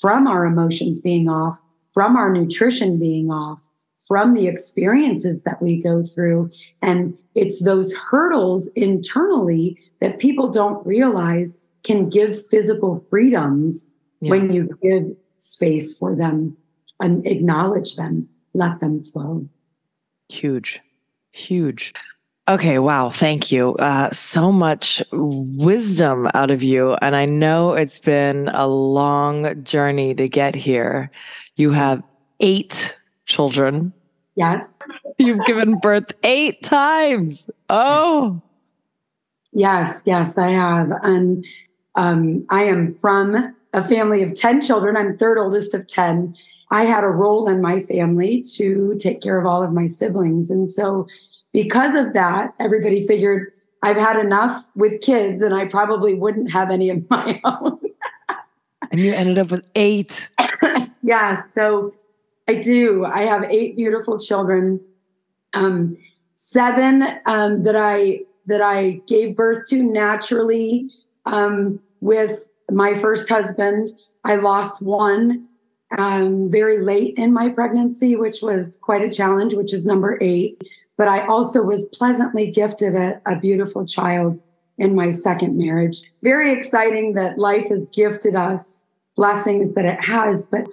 [0.00, 1.60] from our emotions being off,
[1.92, 3.68] from our nutrition being off,
[4.08, 6.50] from the experiences that we go through.
[6.82, 14.30] And it's those hurdles internally that people don't realize can give physical freedoms yeah.
[14.30, 16.56] when you give space for them
[17.00, 19.48] and acknowledge them, let them flow.
[20.28, 20.80] Huge,
[21.32, 21.94] huge.
[22.48, 23.74] Okay, wow, thank you.
[23.74, 26.94] Uh, so much wisdom out of you.
[27.02, 31.10] And I know it's been a long journey to get here.
[31.56, 32.02] You have
[32.40, 33.92] eight children.
[34.34, 34.80] Yes.
[35.18, 37.50] You've given birth eight times.
[37.68, 38.40] Oh.
[39.52, 40.90] Yes, yes, I have.
[41.02, 41.44] And
[41.96, 44.96] um, I am from a family of 10 children.
[44.96, 46.34] I'm third oldest of 10.
[46.70, 50.50] I had a role in my family to take care of all of my siblings.
[50.50, 51.06] And so,
[51.52, 53.52] because of that, everybody figured
[53.82, 57.78] I've had enough with kids and I probably wouldn't have any of my own.
[58.90, 60.28] and you ended up with eight.
[61.02, 61.40] yeah.
[61.40, 61.94] So,
[62.48, 63.04] I do.
[63.04, 64.80] I have eight beautiful children.
[65.54, 65.96] Um,
[66.34, 70.90] seven um, that I that I gave birth to naturally.
[71.26, 73.92] Um, with my first husband.
[74.24, 75.47] I lost one
[75.96, 80.62] um, very late in my pregnancy, which was quite a challenge, which is number eight.
[80.96, 84.40] But I also was pleasantly gifted a, a beautiful child
[84.76, 86.04] in my second marriage.
[86.22, 88.84] Very exciting that life has gifted us
[89.16, 90.46] blessings that it has.
[90.46, 90.68] But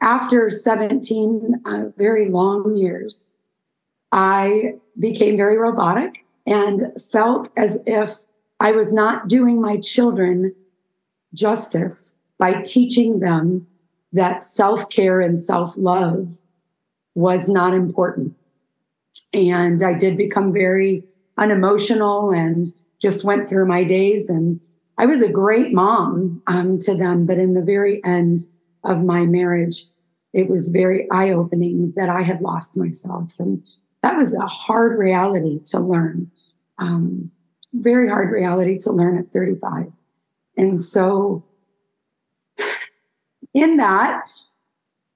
[0.00, 3.32] after 17 uh, very long years,
[4.12, 8.14] I became very robotic and felt as if
[8.60, 10.54] I was not doing my children
[11.34, 13.66] justice by teaching them
[14.12, 16.38] that self care and self love
[17.14, 18.34] was not important.
[19.32, 21.04] And I did become very
[21.36, 22.66] unemotional and
[23.00, 24.28] just went through my days.
[24.28, 24.60] And
[24.96, 27.26] I was a great mom um, to them.
[27.26, 28.40] But in the very end
[28.84, 29.84] of my marriage,
[30.32, 33.38] it was very eye opening that I had lost myself.
[33.38, 33.62] And
[34.02, 36.30] that was a hard reality to learn.
[36.78, 37.30] Um,
[37.72, 39.92] very hard reality to learn at 35.
[40.56, 41.44] And so,
[43.54, 44.24] in that,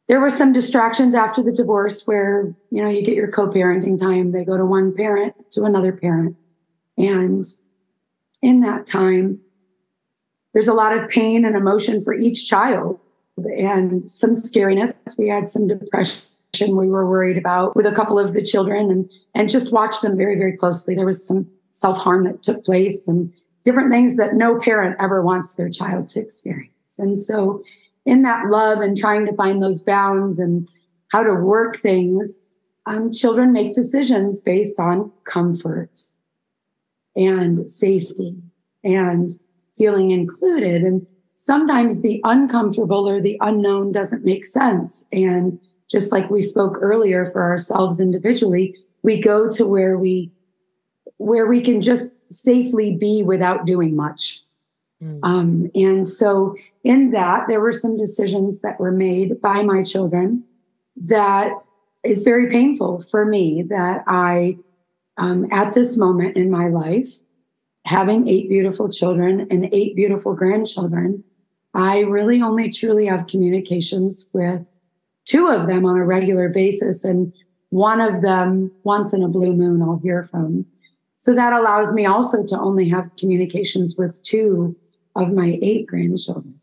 [0.08, 3.98] there were some distractions after the divorce where, you know, you get your co parenting
[3.98, 4.32] time.
[4.32, 6.36] They go to one parent to another parent.
[6.98, 7.44] And
[8.42, 9.40] in that time,
[10.52, 12.98] there's a lot of pain and emotion for each child
[13.56, 15.18] and some scariness.
[15.18, 16.20] We had some depression
[16.60, 20.18] we were worried about with a couple of the children and and just watched them
[20.18, 23.32] very very closely there was some self-harm that took place and
[23.64, 27.62] different things that no parent ever wants their child to experience and so
[28.04, 30.68] in that love and trying to find those bounds and
[31.08, 32.46] how to work things
[32.86, 36.00] um, children make decisions based on comfort
[37.14, 38.36] and safety
[38.82, 39.30] and
[39.76, 45.60] feeling included and sometimes the uncomfortable or the unknown doesn't make sense and
[45.92, 50.32] just like we spoke earlier for ourselves individually, we go to where we
[51.18, 54.40] where we can just safely be without doing much.
[55.02, 55.18] Mm.
[55.22, 60.44] Um, and so, in that, there were some decisions that were made by my children
[60.96, 61.56] that
[62.04, 63.62] is very painful for me.
[63.62, 64.58] That I,
[65.16, 67.08] um, at this moment in my life,
[67.84, 71.24] having eight beautiful children and eight beautiful grandchildren,
[71.74, 74.78] I really only truly have communications with
[75.24, 77.32] two of them on a regular basis, and
[77.70, 80.66] one of them once in a blue moon I'll hear from.
[81.16, 84.76] So that allows me also to only have communications with two
[85.14, 86.60] of my eight grandchildren.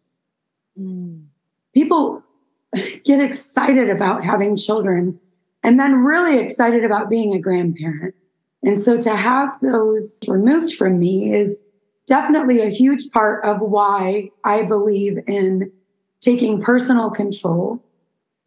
[0.79, 1.25] Mm.
[1.73, 2.23] People
[3.03, 5.19] get excited about having children
[5.63, 8.15] and then really excited about being a grandparent.
[8.63, 11.67] And so to have those removed from me is
[12.07, 15.71] definitely a huge part of why I believe in
[16.21, 17.83] taking personal control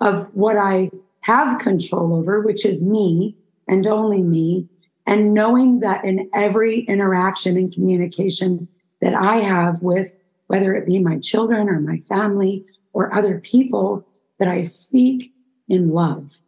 [0.01, 3.37] of what I have control over, which is me
[3.69, 4.69] and only me,
[5.07, 8.69] and knowing that in every interaction and communication
[9.03, 14.07] that I have with whether it be my children or my family or other people,
[14.39, 15.33] that I speak
[15.69, 16.41] in love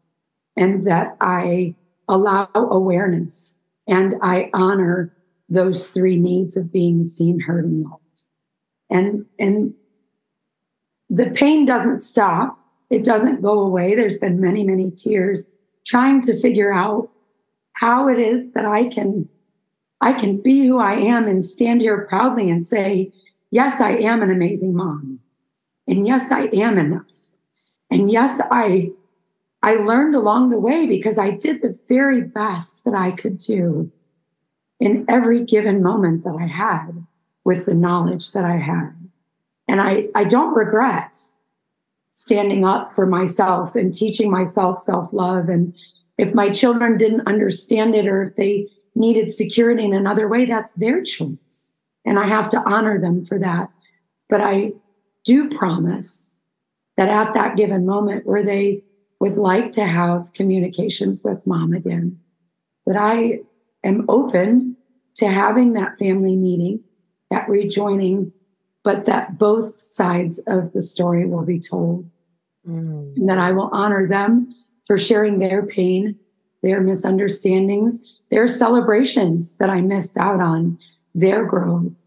[0.57, 1.75] and that I
[2.09, 5.15] allow awareness and I honor
[5.51, 8.25] those three needs of being seen, heard, and loved.
[8.91, 9.75] And, and
[11.11, 12.59] the pain doesn't stop
[12.95, 13.95] it doesn't go away.
[13.95, 17.11] There's been many, many tears trying to figure out
[17.73, 19.29] how it is that I can
[20.05, 23.11] I can be who I am and stand here proudly and say,
[23.51, 25.21] yes, I am an amazing mom.
[25.89, 27.33] And yes, I am enough.
[27.91, 28.91] And yes, I
[29.63, 33.91] I learned along the way because I did the very best that I could do
[34.79, 37.07] in every given moment that I had
[37.43, 38.93] with the knowledge that I had.
[39.67, 41.17] And I, I don't regret
[42.11, 45.49] standing up for myself and teaching myself self love.
[45.49, 45.75] And
[46.19, 50.75] if my children didn't understand it or if they needed security in another way, that's
[50.75, 51.79] their choice.
[52.05, 53.71] And I have to honor them for that.
[54.29, 54.73] But I
[55.25, 56.41] do promise
[56.97, 58.83] that at that given moment where they
[59.21, 62.19] would like to have communications with mom again,
[62.87, 63.41] that I
[63.83, 64.77] am open
[65.17, 66.81] to having that family meeting,
[67.31, 68.33] that rejoining
[68.85, 72.09] but that both sides of the story will be told.
[72.69, 73.17] Mm.
[73.17, 74.51] And that I will honor them
[74.85, 76.19] for sharing their pain,
[76.65, 80.79] their misunderstandings, their celebrations that I missed out on,
[81.15, 82.05] their growth.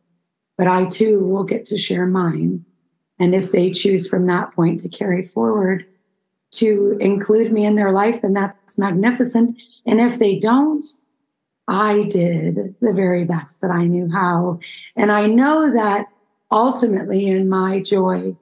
[0.58, 2.66] But I too will get to share mine.
[3.20, 5.86] And if they choose from that point to carry forward,
[6.50, 9.52] to include me in their life, then that's magnificent.
[9.86, 10.84] And if they don't,
[11.68, 14.60] I did the very best that I knew how.
[14.96, 16.08] And I know that
[16.52, 18.36] ultimately in my joy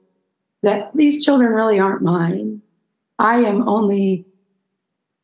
[0.62, 2.62] that these children really aren't mine.
[3.18, 4.26] I am only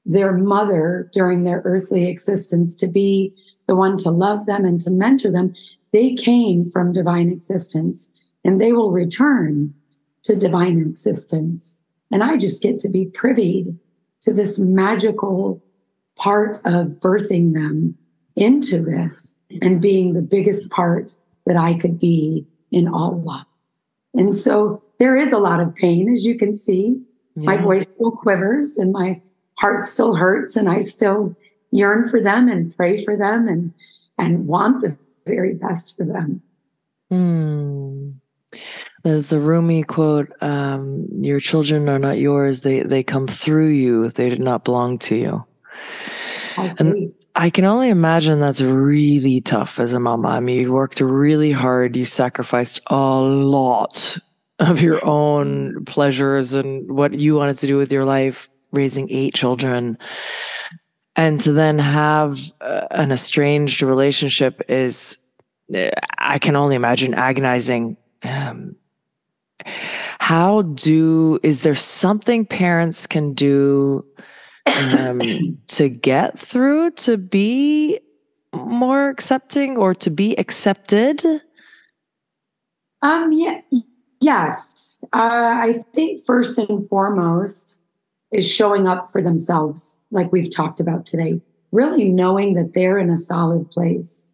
[0.04, 3.34] their mother during their earthly existence to be
[3.66, 5.54] the one to love them and to mentor them.
[5.92, 8.12] They came from divine existence
[8.44, 9.74] and they will return
[10.24, 11.80] to divine existence.
[12.10, 13.76] And I just get to be privy
[14.22, 15.62] to this magical
[16.16, 17.96] part of birthing them
[18.36, 21.12] into this and being the biggest part
[21.46, 23.46] that I could be in all love.
[24.14, 27.00] And so there is a lot of pain, as you can see.
[27.34, 27.46] Yeah.
[27.46, 29.20] My voice still quivers and my
[29.58, 31.36] heart still hurts, and I still
[31.70, 33.72] yearn for them and pray for them and
[34.18, 34.96] and want the
[35.26, 36.42] very best for them.
[37.10, 38.14] Mm.
[39.02, 44.08] There's the Rumi quote: um, "Your children are not yours; they they come through you.
[44.08, 45.44] They did not belong to you."
[46.56, 50.28] And I can only imagine that's really tough as a mama.
[50.28, 54.18] I mean, you worked really hard, you sacrificed a lot
[54.58, 59.34] of your own pleasures and what you wanted to do with your life, raising eight
[59.34, 59.98] children.
[61.14, 65.18] And to then have uh, an estranged relationship is,
[66.18, 67.96] I can only imagine, agonizing.
[68.22, 68.76] Um,
[70.18, 74.04] how do, is there something parents can do
[74.66, 78.00] um, to get through to be
[78.54, 81.24] more accepting or to be accepted?
[83.02, 83.60] Um, yeah,
[84.20, 84.96] yes.
[85.12, 87.81] Uh, I think first and foremost
[88.32, 91.40] is showing up for themselves, like we've talked about today.
[91.70, 94.32] Really knowing that they're in a solid place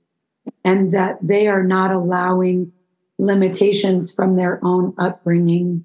[0.64, 2.72] and that they are not allowing
[3.18, 5.84] limitations from their own upbringing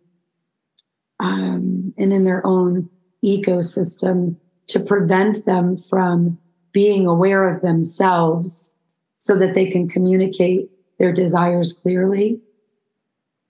[1.19, 2.89] um, and in their own
[3.25, 4.35] ecosystem
[4.67, 6.37] to prevent them from
[6.71, 8.75] being aware of themselves
[9.17, 12.39] so that they can communicate their desires clearly.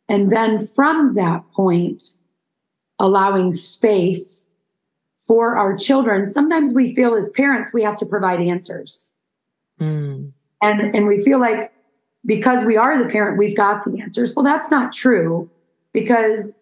[0.08, 2.04] And then from that point,
[3.00, 4.53] allowing space
[5.28, 6.28] for our children.
[6.28, 9.14] Sometimes we feel as parents, we have to provide answers.
[9.80, 10.32] Mm.
[10.62, 11.72] And, and we feel like
[12.26, 14.36] because we are the parent, we've got the answers.
[14.36, 15.50] Well, that's not true
[15.92, 16.62] because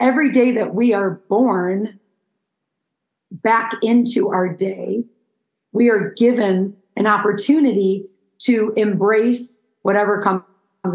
[0.00, 1.98] every day that we are born
[3.30, 5.04] back into our day,
[5.72, 8.06] we are given an opportunity
[8.38, 10.42] to embrace whatever comes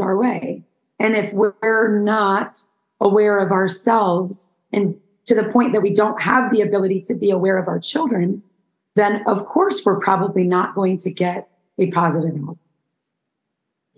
[0.02, 0.64] our way.
[1.00, 2.62] And if we're not
[3.00, 7.30] aware of ourselves and to the point that we don't have the ability to be
[7.30, 8.44] aware of our children,
[8.96, 12.60] then of course we're probably not going to get a positive outcome.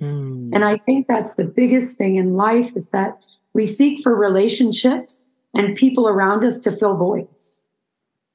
[0.01, 0.49] Mm.
[0.53, 3.17] And I think that's the biggest thing in life is that
[3.53, 7.63] we seek for relationships and people around us to fill voids.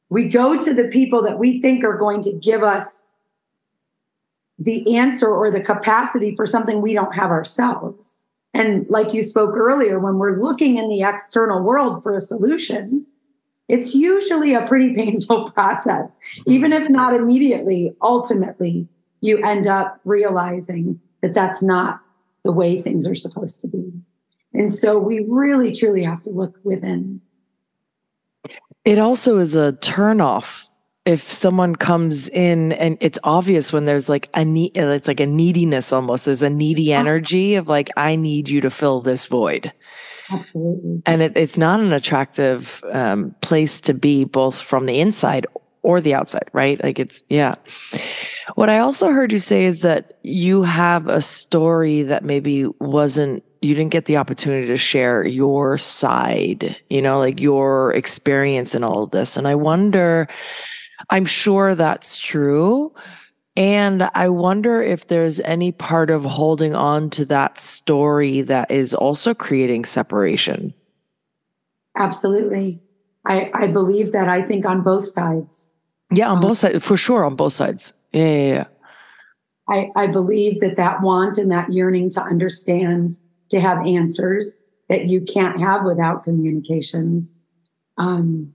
[0.09, 3.11] We go to the people that we think are going to give us
[4.59, 8.23] the answer or the capacity for something we don't have ourselves.
[8.53, 13.07] And like you spoke earlier, when we're looking in the external world for a solution,
[13.69, 16.19] it's usually a pretty painful process.
[16.47, 18.89] Even if not immediately, ultimately,
[19.21, 22.01] you end up realizing that that's not
[22.45, 23.93] the way things are supposed to be.
[24.53, 27.21] And so we really, truly have to look within.
[28.85, 30.70] It also is a turnoff
[31.11, 35.27] if someone comes in and it's obvious when there's like a need, it's like a
[35.27, 36.25] neediness almost.
[36.25, 39.73] There's a needy energy of like, I need you to fill this void.
[40.31, 41.03] Absolutely.
[41.07, 45.49] And it, it's not an attractive um, place to be, both from the inside
[45.83, 46.81] or the outside, right?
[46.81, 47.57] Like it's, yeah.
[48.55, 53.43] What I also heard you say is that you have a story that maybe wasn't,
[53.63, 58.85] you didn't get the opportunity to share your side, you know, like your experience in
[58.85, 59.37] all of this.
[59.37, 60.29] And I wonder,
[61.09, 62.93] I'm sure that's true.
[63.57, 68.95] And I wonder if there's any part of holding on to that story that is
[68.95, 70.73] also creating separation.
[71.97, 72.81] Absolutely.
[73.27, 75.75] I, I believe that I think on both sides.
[76.13, 77.93] Yeah, on um, both sides, for sure, on both sides.
[78.13, 78.65] Yeah, yeah, yeah.
[79.69, 83.13] I, I believe that that want and that yearning to understand,
[83.51, 87.41] to have answers that you can't have without communications.
[87.99, 88.53] Um,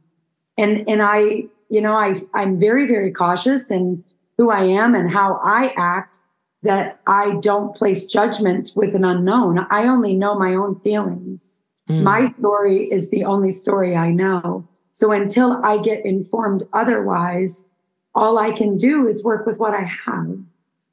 [0.57, 4.01] and and I, you know, I I'm very very cautious in
[4.37, 6.19] who I am and how I act.
[6.63, 9.67] That I don't place judgment with an unknown.
[9.69, 11.57] I only know my own feelings.
[11.87, 12.01] Mm.
[12.01, 14.67] My story is the only story I know.
[14.91, 17.69] So until I get informed otherwise,
[18.15, 20.39] all I can do is work with what I have.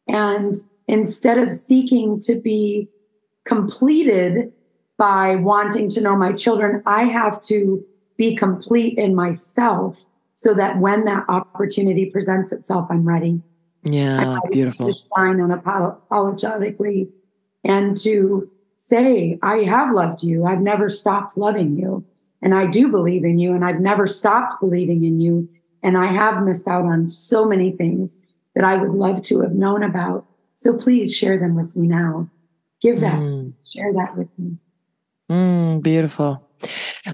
[0.07, 0.55] And
[0.89, 2.89] instead of seeking to be
[3.47, 4.53] completed
[4.99, 7.83] by wanting to know my children, I have to
[8.19, 10.05] be complete in myself
[10.43, 13.41] so that when that opportunity presents itself, I'm ready.
[13.85, 14.89] Yeah, I'm beautiful.
[14.89, 17.09] To Sign unapologetically
[17.63, 20.45] and to say, I have loved you.
[20.45, 22.05] I've never stopped loving you.
[22.43, 23.55] And I do believe in you.
[23.55, 25.49] And I've never stopped believing in you.
[25.81, 28.27] And I have missed out on so many things
[28.57, 30.27] that I would love to have known about.
[30.57, 32.29] So please share them with me now.
[32.81, 33.53] Give that, mm.
[33.65, 34.57] share that with me.
[35.31, 36.45] Mm, beautiful.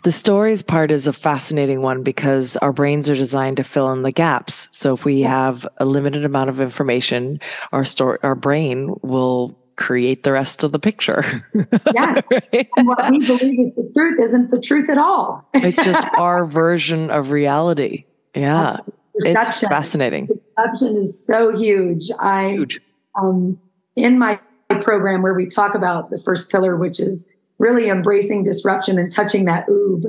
[0.03, 4.03] The stories part is a fascinating one because our brains are designed to fill in
[4.03, 4.69] the gaps.
[4.73, 7.41] So if we have a limited amount of information,
[7.73, 11.25] our story, our brain will create the rest of the picture.
[11.95, 12.25] yes.
[12.31, 12.69] right?
[12.77, 15.49] And what we believe is the truth isn't the truth at all.
[15.55, 18.05] it's just our version of reality.
[18.35, 18.79] Yeah.
[19.15, 20.29] It's fascinating.
[20.57, 22.11] Perception is so huge.
[22.21, 22.81] I huge.
[23.21, 23.59] Um,
[23.97, 24.39] in my
[24.81, 29.45] program where we talk about the first pillar, which is really embracing disruption and touching
[29.47, 30.05] that oob.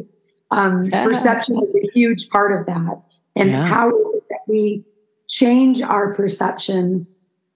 [0.52, 1.04] Um, yeah.
[1.04, 3.02] Perception is a huge part of that.
[3.36, 3.66] And yeah.
[3.66, 4.84] how that we
[5.28, 7.06] change our perception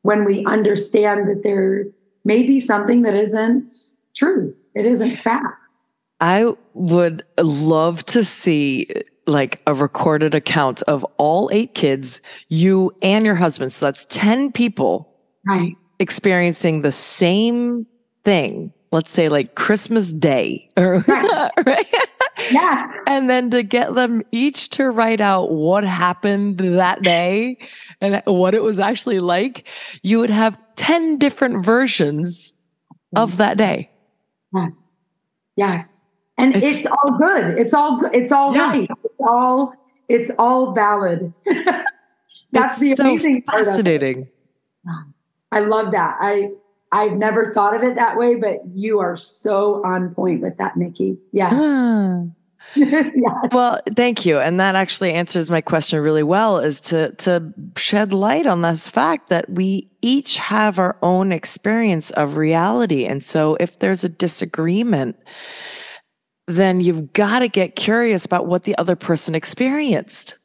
[0.04, 1.86] when we understand that there
[2.26, 3.68] may be something that isn't
[4.16, 5.92] true, it isn't facts.
[6.20, 8.88] I would love to see
[9.26, 13.74] like a recorded account of all eight kids, you and your husband.
[13.74, 15.14] So that's 10 people
[15.46, 15.76] right.
[16.00, 17.86] experiencing the same
[18.24, 18.74] thing.
[18.94, 20.70] Let's say like Christmas Day.
[20.78, 21.52] Or, right.
[21.66, 21.96] right?
[22.52, 22.92] Yeah.
[23.08, 27.58] And then to get them each to write out what happened that day
[28.02, 29.68] and what it was actually like,
[30.04, 32.54] you would have 10 different versions
[33.16, 33.38] of mm-hmm.
[33.40, 33.90] that day.
[34.54, 34.96] Yes.
[35.56, 36.06] Yes.
[36.38, 37.58] And it's, it's all good.
[37.58, 38.14] It's all good.
[38.14, 38.70] It's all yeah.
[38.70, 38.90] right.
[39.04, 39.74] It's all
[40.08, 41.34] it's all valid.
[42.52, 44.28] That's it's the amazing so fascinating.
[45.52, 46.18] I love that.
[46.20, 46.52] I
[46.94, 50.78] I've never thought of it that way, but you are so on point with that,
[50.78, 51.18] Nikki.
[51.32, 51.52] Yes.
[51.56, 52.22] Ah.
[52.76, 53.36] yes.
[53.52, 54.38] Well, thank you.
[54.40, 58.88] And that actually answers my question really well is to to shed light on this
[58.88, 63.06] fact that we each have our own experience of reality.
[63.06, 65.18] And so if there's a disagreement,
[66.48, 70.36] then you've got to get curious about what the other person experienced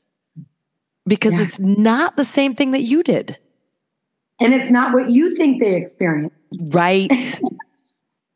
[1.06, 1.42] because yeah.
[1.42, 3.36] it's not the same thing that you did.
[4.40, 6.37] And it's not what you think they experienced.
[6.72, 7.10] Right.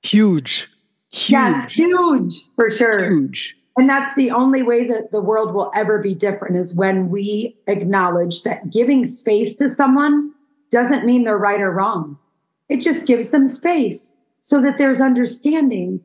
[0.02, 0.68] huge.
[1.10, 1.30] Huge.
[1.30, 3.10] Yes, huge for sure.
[3.10, 3.56] Huge.
[3.76, 7.56] And that's the only way that the world will ever be different is when we
[7.66, 10.32] acknowledge that giving space to someone
[10.70, 12.18] doesn't mean they're right or wrong.
[12.68, 16.00] It just gives them space so that there's understanding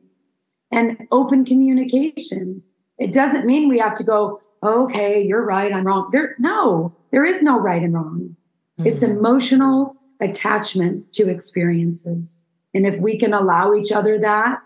[0.70, 2.62] and open communication.
[2.98, 6.08] It doesn't mean we have to go, okay, you're right, I'm wrong.
[6.12, 8.36] There, no, there is no right and wrong.
[8.78, 8.86] Mm-hmm.
[8.86, 12.42] It's emotional attachment to experiences.
[12.74, 14.58] And if we can allow each other that,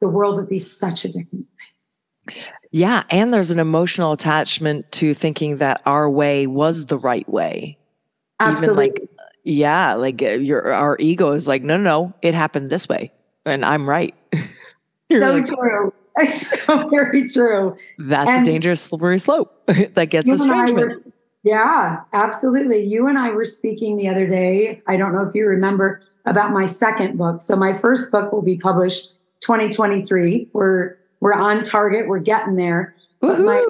[0.00, 2.02] the world would be such a different place.
[2.70, 3.04] Yeah.
[3.10, 7.78] And there's an emotional attachment to thinking that our way was the right way.
[8.40, 8.86] Absolutely.
[8.86, 9.10] Even like,
[9.44, 13.12] yeah, like uh, your our ego is like, no, no, no, it happened this way,
[13.44, 14.14] and I'm right.
[15.12, 15.92] so like, true.
[16.16, 17.76] It's so very true.
[17.98, 21.13] That's and a dangerous slippery slope that gets estrangement.
[21.44, 22.82] Yeah, absolutely.
[22.82, 24.82] You and I were speaking the other day.
[24.86, 27.42] I don't know if you remember about my second book.
[27.42, 30.48] So my first book will be published 2023.
[30.54, 32.08] We're we're on target.
[32.08, 32.94] We're getting there.
[33.20, 33.64] My,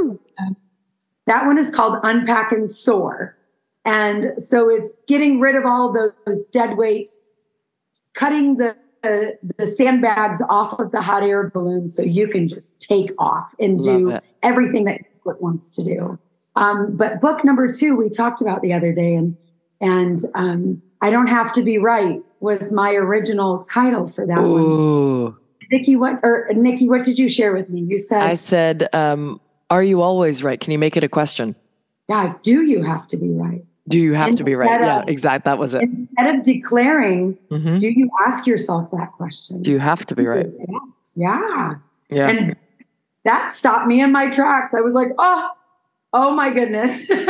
[1.26, 3.36] that one is called Unpack and Soar.
[3.84, 7.26] And so it's getting rid of all those dead weights,
[8.14, 12.80] cutting the the, the sandbags off of the hot air balloon so you can just
[12.80, 16.18] take off and do everything that it wants to do.
[16.56, 19.36] Um, but book number two, we talked about the other day, and
[19.80, 25.24] and um, I don't have to be right was my original title for that Ooh.
[25.24, 25.36] one.
[25.70, 27.80] Nikki, what or Nikki, what did you share with me?
[27.80, 29.40] You said I said, um,
[29.70, 31.56] "Are you always right?" Can you make it a question?
[32.08, 33.64] Yeah, do you have to be right?
[33.88, 34.80] Do you have instead to be right?
[34.80, 35.44] Of, yeah, exact.
[35.44, 35.82] That was it.
[35.82, 37.78] Instead of declaring, mm-hmm.
[37.78, 39.62] do you ask yourself that question?
[39.62, 40.46] Do you have to be right?
[41.16, 41.74] Yeah.
[42.10, 42.28] Yeah.
[42.28, 42.56] And
[43.24, 44.72] that stopped me in my tracks.
[44.74, 45.50] I was like, oh,
[46.14, 47.08] oh my goodness.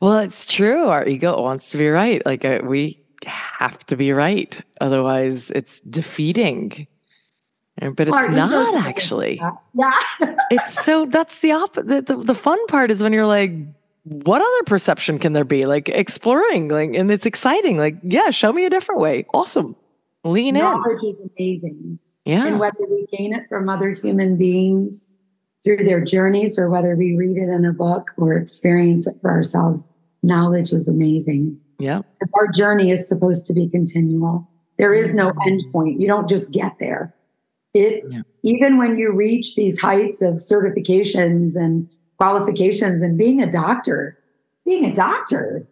[0.00, 0.88] well, it's true.
[0.88, 2.24] Our ego wants to be right.
[2.26, 4.60] Like uh, we have to be right.
[4.80, 6.88] Otherwise, it's defeating.
[7.80, 9.40] But it's not actually.
[9.74, 9.90] Yeah.
[10.50, 12.06] it's so that's the opposite.
[12.06, 13.52] The, the fun part is when you're like,
[14.04, 15.64] what other perception can there be?
[15.64, 17.78] Like exploring, like, and it's exciting.
[17.78, 19.26] Like, yeah, show me a different way.
[19.32, 19.76] Awesome.
[20.24, 21.08] Lean Knowledge in.
[21.08, 21.98] is amazing.
[22.24, 22.46] Yeah.
[22.46, 25.16] And whether we gain it from other human beings
[25.64, 29.30] through their journeys or whether we read it in a book or experience it for
[29.30, 29.92] ourselves,
[30.22, 31.58] knowledge is amazing.
[31.78, 32.02] Yeah.
[32.34, 34.48] Our journey is supposed to be continual.
[34.78, 36.00] There is no end point.
[36.00, 37.14] You don't just get there.
[37.74, 38.22] It yeah.
[38.42, 41.88] even when you reach these heights of certifications and
[42.18, 44.18] qualifications and being a doctor,
[44.64, 45.66] being a doctor,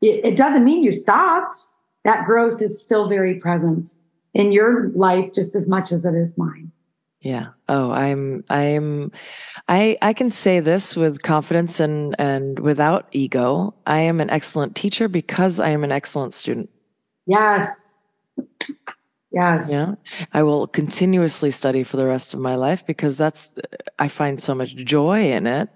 [0.00, 1.56] it, it doesn't mean you stopped.
[2.04, 3.90] That growth is still very present
[4.32, 6.72] in your life just as much as it is mine.
[7.20, 7.48] Yeah.
[7.68, 9.12] Oh, I'm I'm
[9.68, 13.74] I I can say this with confidence and and without ego.
[13.86, 16.70] I am an excellent teacher because I am an excellent student.
[17.26, 18.02] Yes.
[19.32, 19.68] Yes.
[19.70, 19.94] Yeah.
[20.32, 23.54] I will continuously study for the rest of my life because that's,
[23.98, 25.68] I find so much joy in it.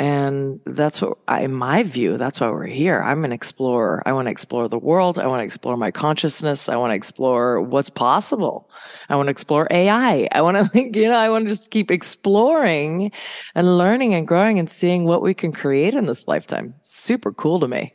[0.00, 3.02] And that's what, I, in my view, that's why we're here.
[3.02, 4.02] I'm an explorer.
[4.06, 5.18] I want to explore the world.
[5.18, 6.70] I want to explore my consciousness.
[6.70, 8.70] I want to explore what's possible.
[9.10, 10.26] I want to explore AI.
[10.32, 13.12] I want to think, you know, I want to just keep exploring
[13.54, 16.72] and learning and growing and seeing what we can create in this lifetime.
[16.80, 17.92] Super cool to me.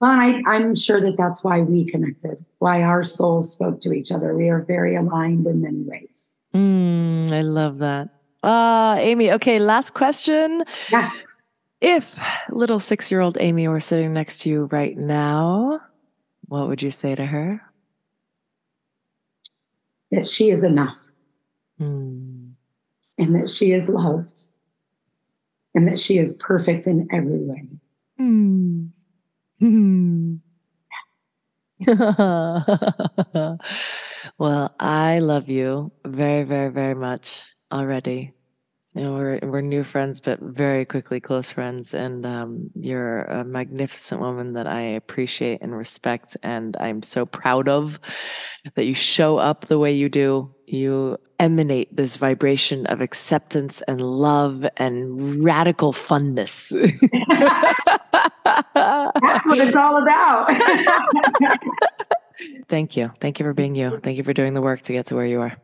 [0.00, 4.12] Well, I, am sure that that's why we connected, why our souls spoke to each
[4.12, 4.36] other.
[4.36, 6.36] We are very aligned in many ways.
[6.54, 8.08] Mm, I love that.
[8.42, 9.32] Ah, uh, Ami.
[9.32, 10.64] Okay, last question.
[10.90, 11.10] Yeah.
[11.80, 12.18] If
[12.50, 15.80] little six year old Ami were sitting next to you right now,
[16.46, 17.60] what would you say to her?
[20.12, 21.08] that she is enough
[21.80, 22.52] Mm.
[23.18, 24.42] and that she is loved
[25.74, 27.66] and that she is perfect in every way.
[28.20, 28.90] Mm.
[29.60, 30.38] Mm.
[34.38, 38.32] well, I love you very, very, very much already.
[38.94, 41.94] You know, we're we're new friends, but very quickly close friends.
[41.94, 47.70] And um, you're a magnificent woman that I appreciate and respect, and I'm so proud
[47.70, 47.98] of
[48.74, 50.54] that you show up the way you do.
[50.66, 56.70] You emanate this vibration of acceptance and love and radical funness.
[58.74, 60.48] That's what it's all about.
[62.68, 63.12] Thank you.
[63.20, 64.00] Thank you for being you.
[64.02, 65.56] Thank you for doing the work to get to where you are.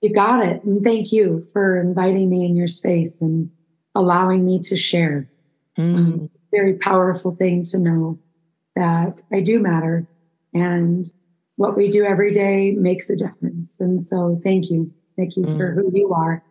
[0.00, 0.62] You got it.
[0.64, 3.50] And thank you for inviting me in your space and
[3.94, 5.28] allowing me to share.
[5.76, 5.96] Mm.
[5.96, 8.18] Um, very powerful thing to know
[8.76, 10.06] that I do matter
[10.54, 11.06] and
[11.56, 13.80] what we do every day makes a difference.
[13.80, 14.92] And so thank you.
[15.16, 16.44] Thank you for who you are.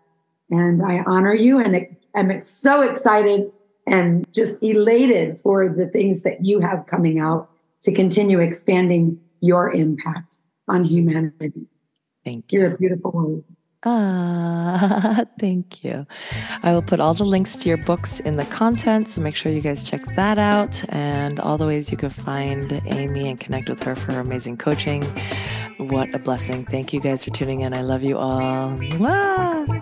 [0.50, 3.50] And I honor you and I'm so excited
[3.88, 7.50] and just elated for the things that you have coming out
[7.84, 11.68] to continue expanding your impact on humanity.
[12.28, 12.60] Thank you.
[12.60, 13.44] You're a beautiful woman.
[13.86, 16.06] Ah, thank you.
[16.62, 19.50] I will put all the links to your books in the content, so make sure
[19.50, 23.70] you guys check that out and all the ways you can find Ami and connect
[23.70, 25.04] with her for her amazing coaching.
[25.78, 26.66] What a blessing.
[26.66, 27.78] Thank you guys for tuning in.
[27.78, 28.72] I love you all.
[28.72, 29.77] Mwah!